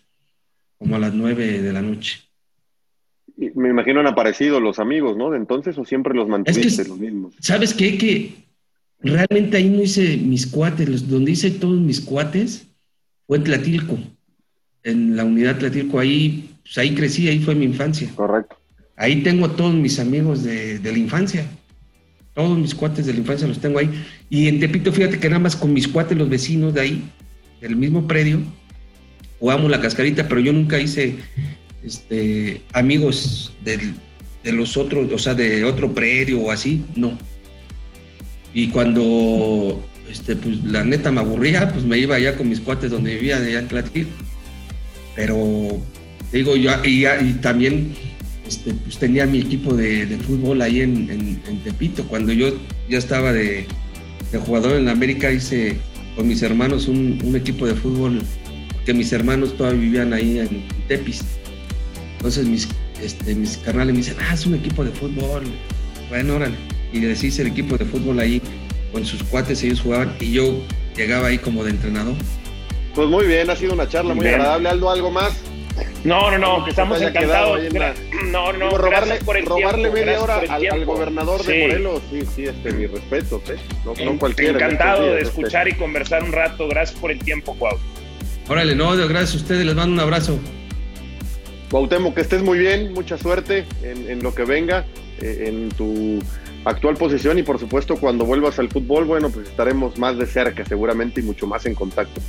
como 0.76 0.96
a 0.96 0.98
las 0.98 1.14
nueve 1.14 1.62
de 1.62 1.72
la 1.72 1.82
noche. 1.82 2.20
Y 3.36 3.50
Me 3.54 3.70
imagino 3.70 4.00
han 4.00 4.06
aparecido 4.06 4.60
los 4.60 4.78
amigos, 4.78 5.16
¿no? 5.16 5.30
De 5.30 5.38
entonces 5.38 5.78
o 5.78 5.84
siempre 5.84 6.14
los 6.14 6.28
mantuviste 6.28 6.84
los 6.86 6.98
mismos. 6.98 7.34
¿Sabes 7.40 7.72
qué? 7.72 7.96
Que 7.96 8.34
realmente 9.02 9.56
ahí 9.56 9.68
no 9.68 9.82
hice 9.82 10.16
mis 10.16 10.46
cuates, 10.46 10.88
los- 10.88 11.08
donde 11.08 11.32
hice 11.32 11.50
todos 11.50 11.78
mis 11.80 12.00
cuates 12.00 12.66
fue 13.26 13.38
en 13.38 13.44
Tlatilco, 13.44 13.98
en 14.82 15.16
la 15.16 15.24
unidad 15.24 15.58
Tlatilco, 15.58 15.98
ahí, 15.98 16.50
pues 16.62 16.78
ahí 16.78 16.94
crecí, 16.94 17.28
ahí 17.28 17.38
fue 17.40 17.54
mi 17.54 17.64
infancia. 17.64 18.08
Correcto. 18.14 18.56
Ahí 18.96 19.22
tengo 19.22 19.46
a 19.46 19.56
todos 19.56 19.74
mis 19.74 19.98
amigos 19.98 20.42
de, 20.42 20.78
de 20.78 20.92
la 20.92 20.98
infancia, 20.98 21.46
todos 22.34 22.58
mis 22.58 22.74
cuates 22.74 23.06
de 23.06 23.12
la 23.14 23.20
infancia 23.20 23.46
los 23.48 23.58
tengo 23.60 23.78
ahí. 23.78 23.90
Y 24.28 24.46
en 24.48 24.60
Tepito, 24.60 24.92
fíjate 24.92 25.18
que 25.18 25.28
nada 25.28 25.40
más 25.40 25.56
con 25.56 25.72
mis 25.72 25.88
cuates, 25.88 26.16
los 26.18 26.28
vecinos 26.28 26.74
de 26.74 26.80
ahí, 26.82 27.02
del 27.60 27.76
mismo 27.76 28.06
predio, 28.06 28.40
jugamos 29.38 29.70
la 29.70 29.80
cascarita, 29.80 30.28
pero 30.28 30.40
yo 30.40 30.52
nunca 30.52 30.78
hice 30.78 31.16
este, 31.82 32.60
amigos 32.74 33.52
del- 33.64 33.94
de 34.44 34.52
los 34.52 34.76
otros, 34.76 35.10
o 35.12 35.18
sea, 35.18 35.34
de 35.34 35.64
otro 35.64 35.92
predio 35.94 36.40
o 36.40 36.50
así, 36.50 36.84
no. 36.94 37.18
Y 38.52 38.68
cuando, 38.68 39.82
este, 40.10 40.36
pues 40.36 40.62
la 40.64 40.84
neta 40.84 41.10
me 41.12 41.20
aburría, 41.20 41.72
pues 41.72 41.84
me 41.84 41.98
iba 41.98 42.16
allá 42.16 42.36
con 42.36 42.48
mis 42.48 42.60
cuates 42.60 42.90
donde 42.90 43.14
vivía, 43.14 43.36
allá 43.36 43.60
en 43.60 43.68
Tlatilco. 43.68 44.10
Pero, 45.14 45.80
digo, 46.32 46.56
yo, 46.56 46.72
y, 46.84 47.06
y 47.06 47.32
también, 47.40 47.92
este, 48.46 48.74
pues 48.74 48.98
tenía 48.98 49.26
mi 49.26 49.38
equipo 49.38 49.74
de, 49.74 50.06
fútbol 50.26 50.62
ahí 50.62 50.80
en, 50.80 51.08
en, 51.10 51.60
Tepito. 51.62 52.04
Cuando 52.04 52.32
yo 52.32 52.48
ya 52.88 52.98
estaba 52.98 53.32
de, 53.32 53.66
de, 54.32 54.38
jugador 54.38 54.76
en 54.76 54.88
América, 54.88 55.30
hice 55.30 55.76
con 56.16 56.26
mis 56.26 56.42
hermanos 56.42 56.88
un, 56.88 57.20
un, 57.24 57.36
equipo 57.36 57.66
de 57.66 57.74
fútbol, 57.74 58.22
que 58.84 58.94
mis 58.94 59.12
hermanos 59.12 59.56
todavía 59.56 59.80
vivían 59.80 60.12
ahí 60.12 60.38
en 60.40 60.64
Tepis. 60.88 61.22
Entonces 62.16 62.46
mis, 62.46 62.68
este, 63.02 63.34
mis 63.34 63.56
carnales 63.58 63.94
me 63.94 63.98
dicen, 63.98 64.16
ah, 64.20 64.34
es 64.34 64.44
un 64.46 64.54
equipo 64.54 64.84
de 64.84 64.90
fútbol. 64.90 65.44
Bueno, 66.08 66.36
órale. 66.36 66.56
Y 66.92 67.00
les 67.00 67.22
hice 67.22 67.42
el 67.42 67.48
equipo 67.48 67.76
de 67.76 67.84
fútbol 67.84 68.18
ahí 68.18 68.42
con 68.92 69.04
sus 69.04 69.22
cuates, 69.22 69.62
ellos 69.62 69.80
jugaban 69.80 70.16
y 70.20 70.32
yo 70.32 70.60
llegaba 70.96 71.28
ahí 71.28 71.38
como 71.38 71.64
de 71.64 71.70
entrenador. 71.70 72.14
Pues 72.94 73.08
muy 73.08 73.26
bien, 73.26 73.48
ha 73.50 73.56
sido 73.56 73.72
una 73.72 73.88
charla 73.88 74.14
muy, 74.14 74.26
agradable. 74.26 74.68
Aldo, 74.68 74.90
¿algo 74.90 75.10
más? 75.10 75.32
No, 76.02 76.30
no, 76.30 76.38
no, 76.38 76.66
estamos 76.66 77.00
encantados. 77.00 77.60
No, 78.30 78.52
no, 78.52 78.76
robarle, 78.76 79.16
por 79.24 79.36
el 79.36 79.46
robarle 79.46 79.90
media 79.90 80.20
hora 80.20 80.42
al, 80.48 80.84
gobernador 80.84 81.42
de 81.42 81.62
Morelos, 81.62 82.02
sí, 82.10 82.20
sí, 82.36 82.44
este, 82.44 82.70
mi 82.72 82.86
respeto, 82.86 83.42
¿eh? 83.48 83.56
No, 83.84 83.94
no 84.04 84.18
cualquiera. 84.18 84.52
Encantado 84.52 85.06
de 85.06 85.22
este. 85.22 85.40
escuchar 85.40 85.66
y 85.68 85.72
conversar 85.72 86.22
un 86.22 86.30
rato. 86.30 86.68
Gracias 86.68 87.00
por 87.00 87.10
el 87.10 87.18
tiempo, 87.18 87.56
Cuau. 87.58 87.78
Órale, 88.46 88.74
no, 88.76 88.94
gracias 89.08 89.34
a 89.34 89.36
ustedes, 89.38 89.64
les 89.64 89.74
mando 89.74 89.94
un 89.94 90.00
abrazo. 90.00 90.38
Cuauhtémoc, 91.70 92.14
que 92.14 92.20
estés 92.20 92.42
muy 92.42 92.58
bien, 92.58 92.92
mucha 92.92 93.16
suerte 93.16 93.64
en, 93.82 94.22
lo 94.22 94.34
que 94.34 94.44
venga, 94.44 94.84
eh, 95.20 95.44
en 95.46 95.70
tu 95.70 96.20
actual 96.64 96.96
posición 96.96 97.38
y 97.38 97.42
por 97.42 97.58
supuesto 97.58 97.96
cuando 97.96 98.24
vuelvas 98.24 98.58
al 98.58 98.68
fútbol, 98.68 99.04
bueno, 99.04 99.30
pues 99.30 99.48
estaremos 99.48 99.98
más 99.98 100.18
de 100.18 100.26
cerca 100.26 100.64
seguramente 100.64 101.20
y 101.20 101.24
mucho 101.24 101.46
más 101.46 101.66
en 101.66 101.74
contacto. 101.74 102.20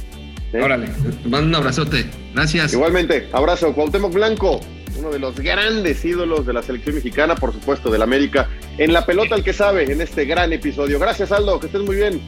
¿Eh? 0.53 0.61
Órale, 0.61 0.87
te 0.87 1.29
mando 1.29 1.47
un 1.47 1.55
abrazote. 1.55 2.05
Gracias. 2.33 2.73
Igualmente, 2.73 3.27
abrazo. 3.31 3.73
Cuauhtémoc 3.73 4.13
Blanco, 4.13 4.59
uno 4.97 5.09
de 5.09 5.19
los 5.19 5.39
grandes 5.39 6.03
ídolos 6.03 6.45
de 6.45 6.53
la 6.53 6.61
selección 6.61 6.95
mexicana, 6.95 7.35
por 7.35 7.53
supuesto, 7.53 7.89
del 7.89 8.01
América. 8.01 8.49
En 8.77 8.93
la 8.93 9.05
pelota 9.05 9.35
el 9.35 9.43
que 9.43 9.53
sabe, 9.53 9.91
en 9.91 10.01
este 10.01 10.25
gran 10.25 10.51
episodio. 10.51 10.99
Gracias, 10.99 11.31
Aldo, 11.31 11.59
que 11.59 11.67
estés 11.67 11.81
muy 11.81 11.95
bien. 11.95 12.21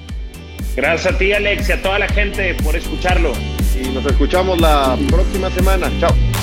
Gracias 0.76 1.14
a 1.14 1.18
ti, 1.18 1.34
Alex, 1.34 1.70
y 1.70 1.72
a 1.74 1.82
toda 1.82 2.00
la 2.00 2.08
gente 2.08 2.56
por 2.64 2.76
escucharlo. 2.76 3.34
Y 3.80 3.90
nos 3.90 4.06
escuchamos 4.06 4.60
la 4.60 4.98
próxima 5.10 5.50
semana. 5.52 5.92
Chao. 6.00 6.43